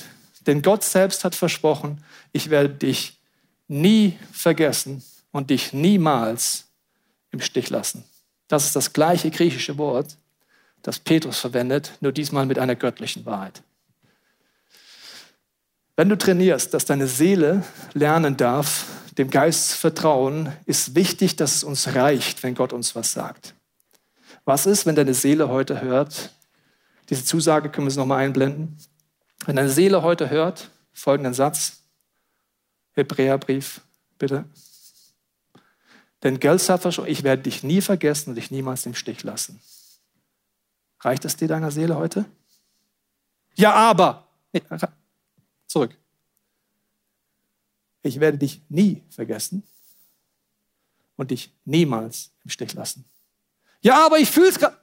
Denn 0.46 0.62
Gott 0.62 0.82
selbst 0.82 1.24
hat 1.24 1.34
versprochen, 1.34 2.02
ich 2.32 2.50
werde 2.50 2.70
dich 2.70 3.18
nie 3.68 4.18
vergessen 4.32 5.02
und 5.30 5.50
dich 5.50 5.72
niemals 5.72 6.64
im 7.30 7.40
Stich 7.40 7.70
lassen. 7.70 8.04
Das 8.48 8.64
ist 8.64 8.76
das 8.76 8.92
gleiche 8.92 9.30
griechische 9.30 9.78
Wort, 9.78 10.16
das 10.82 10.98
Petrus 10.98 11.38
verwendet, 11.38 11.92
nur 12.00 12.12
diesmal 12.12 12.46
mit 12.46 12.58
einer 12.58 12.74
göttlichen 12.74 13.24
Wahrheit. 13.24 13.62
Wenn 16.02 16.08
du 16.08 16.18
trainierst, 16.18 16.74
dass 16.74 16.84
deine 16.84 17.06
Seele 17.06 17.62
lernen 17.94 18.36
darf, 18.36 18.86
dem 19.18 19.30
Geist 19.30 19.70
zu 19.70 19.76
vertrauen, 19.76 20.52
ist 20.66 20.96
wichtig, 20.96 21.36
dass 21.36 21.54
es 21.54 21.62
uns 21.62 21.94
reicht, 21.94 22.42
wenn 22.42 22.56
Gott 22.56 22.72
uns 22.72 22.96
was 22.96 23.12
sagt. 23.12 23.54
Was 24.44 24.66
ist, 24.66 24.84
wenn 24.84 24.96
deine 24.96 25.14
Seele 25.14 25.48
heute 25.48 25.80
hört? 25.80 26.32
Diese 27.08 27.24
Zusage 27.24 27.68
können 27.68 27.86
wir 27.86 27.90
uns 27.90 27.96
nochmal 27.96 28.24
einblenden. 28.24 28.76
Wenn 29.46 29.54
deine 29.54 29.68
Seele 29.68 30.02
heute 30.02 30.28
hört, 30.28 30.70
folgenden 30.92 31.34
Satz, 31.34 31.84
Hebräerbrief, 32.94 33.80
bitte. 34.18 34.44
Denn 36.24 36.40
Geld 36.40 36.68
ich 37.06 37.22
werde 37.22 37.42
dich 37.42 37.62
nie 37.62 37.80
vergessen 37.80 38.30
und 38.30 38.34
dich 38.34 38.50
niemals 38.50 38.86
im 38.86 38.96
Stich 38.96 39.22
lassen. 39.22 39.60
Reicht 40.98 41.24
es 41.24 41.36
dir 41.36 41.46
deiner 41.46 41.70
Seele 41.70 41.94
heute? 41.94 42.24
Ja, 43.54 43.72
aber. 43.72 44.26
Zurück. 45.72 45.96
Ich 48.02 48.20
werde 48.20 48.38
dich 48.38 48.60
nie 48.68 49.02
vergessen 49.10 49.62
und 51.16 51.30
dich 51.30 51.52
niemals 51.64 52.30
im 52.44 52.50
Stich 52.50 52.74
lassen. 52.74 53.04
Ja, 53.80 54.06
aber 54.06 54.18
ich 54.18 54.30
fühle 54.30 54.48
es 54.48 54.58
gerade. 54.58 54.76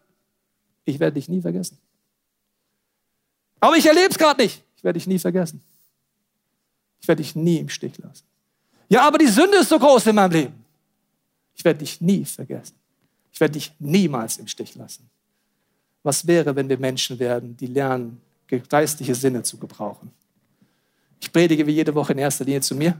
Ich 0.85 0.99
werde 0.99 1.15
dich 1.15 1.29
nie 1.29 1.41
vergessen. 1.41 1.77
Aber 3.59 3.75
ich 3.77 3.85
erlebe 3.85 4.09
es 4.09 4.17
gerade 4.17 4.41
nicht. 4.41 4.63
Ich 4.75 4.83
werde 4.83 4.97
dich 4.97 5.07
nie 5.07 5.19
vergessen. 5.19 5.61
Ich 7.01 7.07
werde 7.07 7.21
dich 7.21 7.35
nie 7.35 7.57
im 7.57 7.69
Stich 7.69 7.97
lassen. 7.97 8.23
Ja, 8.87 9.07
aber 9.07 9.17
die 9.17 9.27
Sünde 9.27 9.57
ist 9.57 9.69
so 9.69 9.77
groß 9.77 10.07
in 10.07 10.15
meinem 10.15 10.31
Leben. 10.31 10.65
Ich 11.55 11.63
werde 11.63 11.79
dich 11.79 12.01
nie 12.01 12.25
vergessen. 12.25 12.75
Ich 13.31 13.39
werde 13.39 13.53
dich 13.53 13.73
niemals 13.79 14.37
im 14.37 14.47
Stich 14.47 14.75
lassen. 14.75 15.09
Was 16.03 16.25
wäre, 16.25 16.55
wenn 16.55 16.69
wir 16.69 16.77
Menschen 16.77 17.19
werden, 17.19 17.55
die 17.57 17.67
lernen, 17.67 18.21
geistliche 18.47 19.13
Sinne 19.13 19.43
zu 19.43 19.57
gebrauchen? 19.57 20.11
Ich 21.19 21.31
predige 21.31 21.67
wie 21.67 21.71
jede 21.71 21.95
Woche 21.95 22.13
in 22.13 22.19
erster 22.19 22.45
Linie 22.45 22.61
zu 22.61 22.75
mir. 22.75 22.99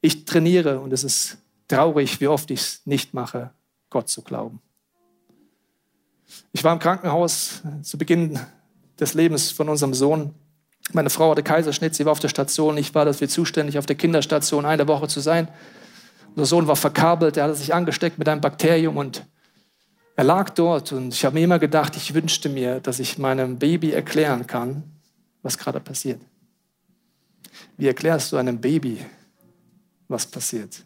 Ich 0.00 0.24
trainiere 0.24 0.80
und 0.80 0.92
es 0.92 1.04
ist 1.04 1.38
traurig, 1.66 2.20
wie 2.20 2.28
oft 2.28 2.50
ich 2.50 2.60
es 2.60 2.82
nicht 2.84 3.14
mache, 3.14 3.50
Gott 3.90 4.08
zu 4.08 4.22
glauben. 4.22 4.60
Ich 6.52 6.64
war 6.64 6.72
im 6.72 6.78
Krankenhaus 6.78 7.62
zu 7.82 7.98
Beginn 7.98 8.38
des 8.98 9.14
Lebens 9.14 9.50
von 9.50 9.68
unserem 9.68 9.94
Sohn. 9.94 10.34
Meine 10.92 11.10
Frau 11.10 11.30
hatte 11.30 11.42
Kaiserschnitt, 11.42 11.94
sie 11.94 12.04
war 12.04 12.12
auf 12.12 12.20
der 12.20 12.28
Station. 12.28 12.76
Ich 12.78 12.94
war 12.94 13.04
dafür 13.04 13.28
zuständig, 13.28 13.78
auf 13.78 13.86
der 13.86 13.96
Kinderstation 13.96 14.64
eine 14.64 14.88
Woche 14.88 15.08
zu 15.08 15.20
sein. 15.20 15.48
Unser 16.34 16.46
Sohn 16.46 16.66
war 16.66 16.76
verkabelt, 16.76 17.36
er 17.36 17.44
hatte 17.44 17.54
sich 17.54 17.74
angesteckt 17.74 18.18
mit 18.18 18.28
einem 18.28 18.40
Bakterium 18.40 18.96
und 18.96 19.26
er 20.16 20.24
lag 20.24 20.50
dort. 20.50 20.92
Und 20.92 21.12
ich 21.14 21.24
habe 21.24 21.34
mir 21.34 21.44
immer 21.44 21.58
gedacht, 21.58 21.96
ich 21.96 22.14
wünschte 22.14 22.48
mir, 22.48 22.80
dass 22.80 22.98
ich 22.98 23.18
meinem 23.18 23.58
Baby 23.58 23.92
erklären 23.92 24.46
kann, 24.46 24.84
was 25.42 25.58
gerade 25.58 25.80
passiert. 25.80 26.20
Wie 27.76 27.86
erklärst 27.86 28.32
du 28.32 28.36
einem 28.36 28.60
Baby, 28.60 29.04
was 30.08 30.26
passiert? 30.26 30.84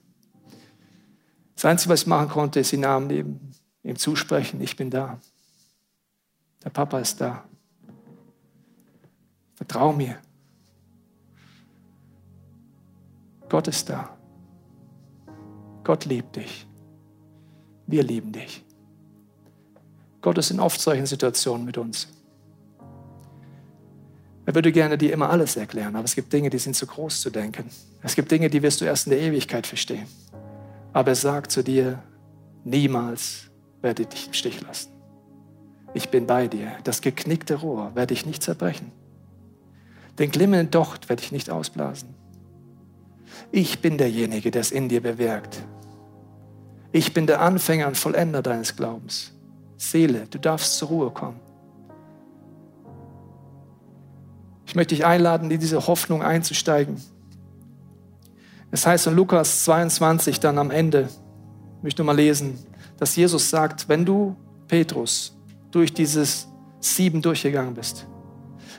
Das 1.55 1.65
Einzige, 1.65 1.93
was 1.93 2.03
ich 2.03 2.07
machen 2.07 2.29
konnte, 2.29 2.61
ist 2.61 2.73
ihn 2.73 2.81
Namen 2.81 3.07
nehmen, 3.07 3.55
ihm 3.83 3.97
zusprechen, 3.97 4.61
ich 4.61 4.77
bin 4.77 4.91
da. 4.91 5.21
Der 6.65 6.71
Papa 6.71 6.99
ist 6.99 7.21
da. 7.21 7.45
Vertrau 9.55 9.93
mir. 9.93 10.19
Gott 13.49 13.69
ist 13.69 13.89
da. 13.89 14.17
Gott 15.85 16.05
liebt 16.05 16.37
dich. 16.37 16.67
Wir 17.87 18.03
lieben 18.03 18.33
dich. 18.33 18.65
Gott 20.21 20.39
ist 20.39 20.51
in 20.51 20.61
oft 20.61 20.81
solchen 20.81 21.07
Situationen 21.07 21.65
mit 21.65 21.77
uns. 21.77 22.09
Er 24.53 24.55
würde 24.55 24.71
gerne 24.71 24.99
dir 24.99 25.15
immer 25.15 25.31
alles 25.31 25.57
erklären, 25.57 25.97
aber 25.97 26.05
es 26.05 26.15
gibt 26.15 26.31
Dinge, 26.31 26.51
die 26.51 26.59
sind 26.59 26.77
zu 26.77 26.87
groß 26.87 27.23
zu 27.23 27.31
denken. 27.31 27.71
Es 28.03 28.15
gibt 28.15 28.31
Dinge, 28.31 28.51
die 28.51 28.61
wirst 28.61 28.83
du 28.83 28.85
erst 28.85 29.07
in 29.07 29.13
der 29.13 29.21
Ewigkeit 29.23 29.67
verstehen. 29.67 30.07
Aber 30.93 31.13
er 31.13 31.15
sagt 31.15 31.51
zu 31.51 31.65
dir, 31.65 32.03
niemals 32.63 33.45
werde 33.81 34.03
ich 34.03 34.09
dich 34.09 34.27
im 34.27 34.35
Stich 34.35 34.61
lassen. 34.61 34.91
Ich 35.95 36.11
bin 36.11 36.27
bei 36.27 36.49
dir. 36.49 36.71
Das 36.85 37.01
geknickte 37.01 37.55
Rohr 37.55 37.93
werde 37.95 38.13
ich 38.13 38.27
nicht 38.27 38.43
zerbrechen. 38.43 38.93
Den 40.19 40.31
glimmenden 40.31 40.71
Docht 40.71 41.09
werde 41.09 41.23
ich 41.23 41.33
nicht 41.33 41.49
ausblasen. 41.49 42.11
Ich 43.53 43.81
bin 43.81 43.97
derjenige, 43.97 44.51
der 44.51 44.61
es 44.61 44.71
in 44.71 44.91
dir 44.91 45.01
bewirkt. 45.01 45.63
Ich 46.93 47.15
bin 47.15 47.27
der 47.27 47.41
Anfänger 47.41 47.87
und 47.87 47.97
Vollender 47.97 48.43
deines 48.43 48.77
Glaubens. 48.77 49.33
Seele, 49.79 50.27
du 50.31 50.37
darfst 50.37 50.77
zur 50.77 50.89
Ruhe 50.89 51.11
kommen. 51.11 51.41
Ich 54.73 54.77
möchte 54.77 54.95
dich 54.95 55.05
einladen, 55.05 55.51
in 55.51 55.61
diese 55.61 55.87
Hoffnung 55.87 56.23
einzusteigen. 56.23 56.97
Es 58.71 58.87
heißt 58.87 59.07
in 59.07 59.15
Lukas 59.15 59.65
22 59.65 60.41
dann 60.41 60.57
am 60.57 60.71
Ende, 60.71 61.11
ich 61.77 61.83
möchte 61.83 62.03
mal 62.03 62.17
lesen, 62.17 62.59
dass 62.97 63.15
Jesus 63.15 63.51
sagt, 63.51 63.91
wenn 63.91 64.07
du, 64.07 64.35
Petrus, 64.69 65.37
durch 65.73 65.93
dieses 65.93 66.49
Sieben 66.81 67.21
durchgegangen 67.21 67.75
bist, 67.75 68.07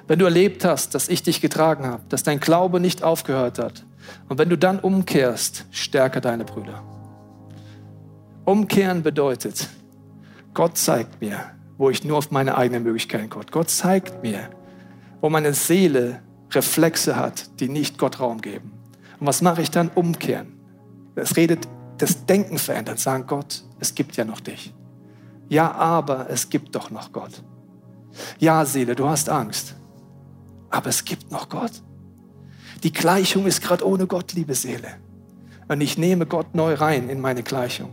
wenn 0.08 0.17
du 0.17 0.25
erlebt 0.25 0.65
hast, 0.65 0.95
dass 0.95 1.10
ich 1.10 1.21
dich 1.21 1.41
getragen 1.41 1.86
habe, 1.86 2.01
dass 2.10 2.23
dein 2.23 2.39
Glaube 2.39 2.79
nicht 2.79 3.03
aufgehört 3.03 3.60
hat, 3.60 3.86
und 4.29 4.39
wenn 4.39 4.49
du 4.49 4.58
dann 4.58 4.79
umkehrst, 4.79 5.67
stärke 5.69 6.21
deine 6.21 6.43
Brüder. 6.43 6.82
Umkehren 8.45 9.03
bedeutet, 9.03 9.69
Gott 10.56 10.75
zeigt 10.75 11.21
mir, 11.21 11.39
wo 11.77 11.91
ich 11.91 12.03
nur 12.03 12.17
auf 12.17 12.32
meine 12.32 12.58
eigenen 12.58 12.82
Möglichkeiten 12.82 13.29
komme. 13.29 13.45
Gott 13.51 13.69
zeigt 13.69 14.23
mir, 14.23 14.49
wo 15.23 15.29
meine 15.29 15.53
Seele 15.53 16.19
Reflexe 16.51 17.15
hat, 17.15 17.62
die 17.62 17.69
nicht 17.69 17.97
Gott 17.97 18.19
Raum 18.19 18.41
geben. 18.41 18.73
Und 19.21 19.25
was 19.25 19.41
mache 19.41 19.62
ich 19.62 19.71
dann? 19.71 19.88
Umkehren. 19.95 20.59
Es 21.15 21.38
redet, 21.38 21.65
das 21.97 22.25
Denken 22.25 22.57
verändert, 22.57 22.99
sagen 22.99 23.25
Gott, 23.25 23.63
es 23.79 23.95
gibt 23.95 24.17
ja 24.17 24.25
noch 24.25 24.41
dich. 24.41 24.73
Ja, 25.47 25.71
aber 25.71 26.29
es 26.29 26.49
gibt 26.49 26.75
doch 26.75 26.91
noch 26.91 27.13
Gott. 27.13 27.41
Ja, 28.38 28.65
Seele, 28.65 28.95
du 28.95 29.07
hast 29.07 29.29
Angst, 29.29 29.75
aber 30.69 30.89
es 30.89 31.05
gibt 31.05 31.31
noch 31.31 31.47
Gott. 31.47 31.71
Die 32.83 32.91
Gleichung 32.91 33.45
ist 33.45 33.62
gerade 33.62 33.88
ohne 33.88 34.07
Gott, 34.07 34.33
liebe 34.33 34.55
Seele. 34.55 34.89
Und 35.69 35.79
ich 35.79 35.97
nehme 35.97 36.25
Gott 36.25 36.53
neu 36.53 36.73
rein 36.73 37.07
in 37.07 37.21
meine 37.21 37.43
Gleichung. 37.43 37.91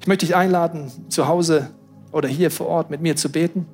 Ich 0.00 0.08
möchte 0.08 0.26
dich 0.26 0.34
einladen, 0.34 0.90
zu 1.10 1.28
Hause 1.28 1.70
oder 2.10 2.26
hier 2.26 2.50
vor 2.50 2.66
Ort 2.66 2.90
mit 2.90 3.02
mir 3.02 3.14
zu 3.14 3.30
beten 3.30 3.68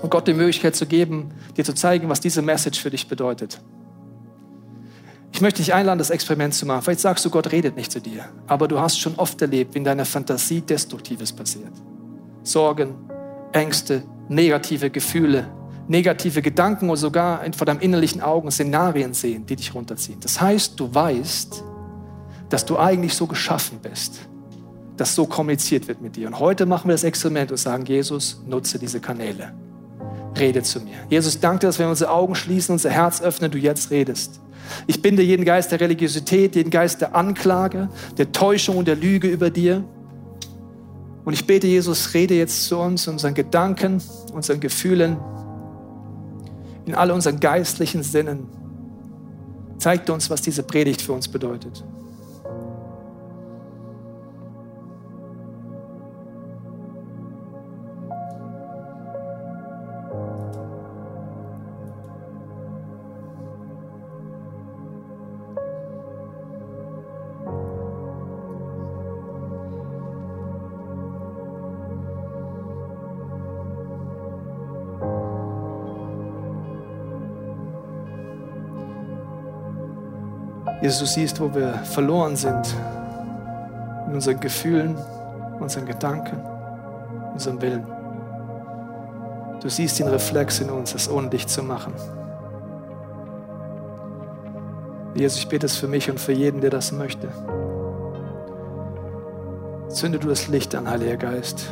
und 0.00 0.10
Gott 0.10 0.26
die 0.26 0.34
Möglichkeit 0.34 0.74
zu 0.74 0.86
geben, 0.86 1.30
dir 1.56 1.64
zu 1.64 1.74
zeigen, 1.74 2.08
was 2.08 2.20
diese 2.20 2.42
Message 2.42 2.80
für 2.80 2.90
dich 2.90 3.08
bedeutet. 3.08 3.60
Ich 5.32 5.40
möchte 5.40 5.62
dich 5.62 5.72
einladen, 5.72 5.98
das 5.98 6.10
Experiment 6.10 6.54
zu 6.54 6.66
machen. 6.66 6.82
Vielleicht 6.82 7.00
sagst 7.00 7.24
du, 7.24 7.30
Gott 7.30 7.52
redet 7.52 7.76
nicht 7.76 7.90
zu 7.90 8.00
dir, 8.00 8.26
aber 8.46 8.68
du 8.68 8.78
hast 8.78 8.98
schon 9.00 9.14
oft 9.16 9.40
erlebt, 9.40 9.74
wie 9.74 9.78
in 9.78 9.84
deiner 9.84 10.04
Fantasie 10.04 10.60
Destruktives 10.60 11.32
passiert. 11.32 11.72
Sorgen, 12.42 12.94
Ängste, 13.52 14.02
negative 14.28 14.90
Gefühle, 14.90 15.48
negative 15.88 16.42
Gedanken 16.42 16.90
oder 16.90 16.98
sogar 16.98 17.40
vor 17.54 17.66
deinem 17.66 17.80
innerlichen 17.80 18.20
Augen 18.20 18.50
Szenarien 18.50 19.14
sehen, 19.14 19.46
die 19.46 19.56
dich 19.56 19.74
runterziehen. 19.74 20.20
Das 20.20 20.40
heißt, 20.40 20.78
du 20.78 20.94
weißt, 20.94 21.64
dass 22.48 22.66
du 22.66 22.78
eigentlich 22.78 23.14
so 23.14 23.26
geschaffen 23.26 23.78
bist, 23.82 24.20
dass 24.96 25.14
so 25.14 25.26
kommuniziert 25.26 25.88
wird 25.88 26.02
mit 26.02 26.16
dir. 26.16 26.26
Und 26.26 26.38
heute 26.38 26.66
machen 26.66 26.88
wir 26.88 26.94
das 26.94 27.04
Experiment 27.04 27.50
und 27.50 27.56
sagen, 27.56 27.86
Jesus, 27.86 28.42
nutze 28.46 28.78
diese 28.78 29.00
Kanäle 29.00 29.52
rede 30.38 30.62
zu 30.62 30.80
mir. 30.80 30.94
Jesus, 31.10 31.40
danke, 31.40 31.66
dass 31.66 31.78
wir 31.78 31.88
unsere 31.88 32.10
Augen 32.10 32.34
schließen, 32.34 32.72
unser 32.72 32.90
Herz 32.90 33.20
öffnen, 33.20 33.50
du 33.50 33.58
jetzt 33.58 33.90
redest. 33.90 34.40
Ich 34.86 35.02
binde 35.02 35.22
jeden 35.22 35.44
Geist 35.44 35.72
der 35.72 35.80
Religiosität, 35.80 36.56
jeden 36.56 36.70
Geist 36.70 37.00
der 37.00 37.14
Anklage, 37.14 37.88
der 38.18 38.32
Täuschung 38.32 38.76
und 38.76 38.88
der 38.88 38.96
Lüge 38.96 39.28
über 39.28 39.50
dir. 39.50 39.84
Und 41.24 41.34
ich 41.34 41.46
bete, 41.46 41.66
Jesus, 41.66 42.14
rede 42.14 42.34
jetzt 42.34 42.66
zu 42.66 42.78
uns, 42.78 43.06
unseren 43.06 43.34
Gedanken, 43.34 44.02
unseren 44.32 44.60
Gefühlen, 44.60 45.16
in 46.86 46.94
all 46.94 47.10
unseren 47.10 47.38
geistlichen 47.38 48.02
Sinnen. 48.02 48.48
Zeig 49.78 50.08
uns, 50.08 50.30
was 50.30 50.42
diese 50.42 50.62
Predigt 50.62 51.02
für 51.02 51.12
uns 51.12 51.28
bedeutet. 51.28 51.84
Jesus, 80.82 80.98
du 80.98 81.06
siehst, 81.06 81.40
wo 81.40 81.54
wir 81.54 81.74
verloren 81.84 82.34
sind. 82.34 82.74
In 84.08 84.14
unseren 84.14 84.40
Gefühlen, 84.40 84.96
unseren 85.60 85.86
Gedanken, 85.86 86.36
unserem 87.32 87.62
Willen. 87.62 87.91
Du 89.62 89.68
siehst 89.68 90.00
den 90.00 90.08
Reflex 90.08 90.58
in 90.58 90.70
uns, 90.70 90.92
es 90.92 91.08
ohne 91.08 91.28
dich 91.28 91.46
zu 91.46 91.62
machen. 91.62 91.94
Jesus, 95.14 95.38
ich 95.38 95.48
bete 95.48 95.66
es 95.66 95.76
für 95.76 95.86
mich 95.86 96.10
und 96.10 96.18
für 96.18 96.32
jeden, 96.32 96.60
der 96.60 96.70
das 96.70 96.90
möchte. 96.90 97.28
Zünde 99.88 100.18
du 100.18 100.26
das 100.26 100.48
Licht 100.48 100.74
an, 100.74 100.90
Heiliger 100.90 101.16
Geist. 101.16 101.70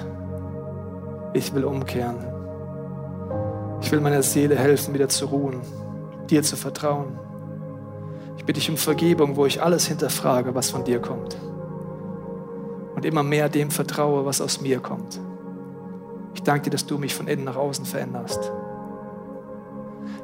Ich 1.33 1.53
will 1.53 1.65
umkehren. 1.65 2.19
Ich 3.81 3.91
will 3.91 4.01
meiner 4.01 4.23
Seele 4.23 4.57
helfen, 4.57 4.95
wieder 4.95 5.09
zu 5.09 5.27
ruhen, 5.27 5.61
dir 6.29 6.45
zu 6.45 6.57
vertrauen. 6.57 7.19
Ich 8.37 8.45
bitte 8.45 8.61
dich 8.61 8.71
um 8.71 8.77
Vergebung, 8.77 9.35
wo 9.35 9.47
ich 9.47 9.61
alles 9.61 9.87
hinterfrage, 9.87 10.55
was 10.55 10.71
von 10.71 10.85
dir 10.85 11.01
kommt. 11.01 11.37
Und 12.95 13.05
immer 13.05 13.25
mehr 13.25 13.49
dem 13.49 13.73
vertraue, 13.73 14.25
was 14.25 14.41
aus 14.41 14.61
mir 14.61 14.79
kommt. 14.79 15.19
Ich 16.35 16.43
danke 16.43 16.65
dir, 16.65 16.71
dass 16.71 16.87
du 16.87 16.99
mich 16.99 17.15
von 17.15 17.29
innen 17.29 17.45
nach 17.45 17.57
außen 17.57 17.85
veränderst. 17.85 18.51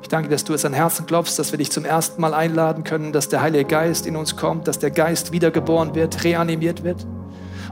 Ich 0.03 0.09
danke 0.09 0.29
dir, 0.29 0.35
dass 0.35 0.45
du 0.45 0.55
es 0.55 0.65
an 0.65 0.73
Herzen 0.73 1.07
klopfst, 1.07 1.37
dass 1.37 1.53
wir 1.53 1.59
dich 1.59 1.73
zum 1.73 1.85
ersten 1.85 2.21
Mal 2.21 2.33
einladen 2.33 2.85
können, 2.85 3.13
dass 3.13 3.29
der 3.29 3.43
Heilige 3.43 3.65
Geist 3.65 4.07
in 4.07 4.17
uns 4.17 4.37
kommt, 4.37 4.69
dass 4.69 4.79
der 4.79 4.91
Geist 4.91 5.33
wiedergeboren 5.33 5.95
wird, 5.95 6.23
reanimiert 6.23 6.85
wird. 6.85 7.05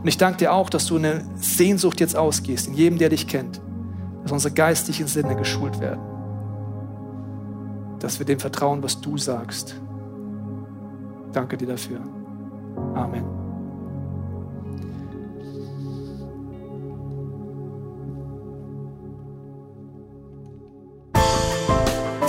Und 0.01 0.09
ich 0.09 0.19
danke 0.19 0.39
dir 0.39 0.53
auch, 0.53 0.69
dass 0.69 0.87
du 0.87 0.97
eine 0.97 1.25
Sehnsucht 1.37 2.01
jetzt 2.01 2.17
ausgehst, 2.17 2.67
in 2.67 2.75
jedem, 2.75 2.99
der 2.99 3.09
dich 3.09 3.29
kennt, 3.29 3.61
dass 4.23 4.33
unsere 4.33 4.53
geistlichen 4.53 5.07
Sinne 5.07 5.37
geschult 5.37 5.81
werden. 5.81 6.01
Dass 8.01 8.19
wir 8.19 8.27
dem 8.27 8.41
vertrauen, 8.41 8.83
was 8.83 9.01
du 9.01 9.17
sagst. 9.17 9.77
Danke 11.33 11.57
dir 11.57 11.69
dafür. 11.69 12.01
Amen. 12.95 13.44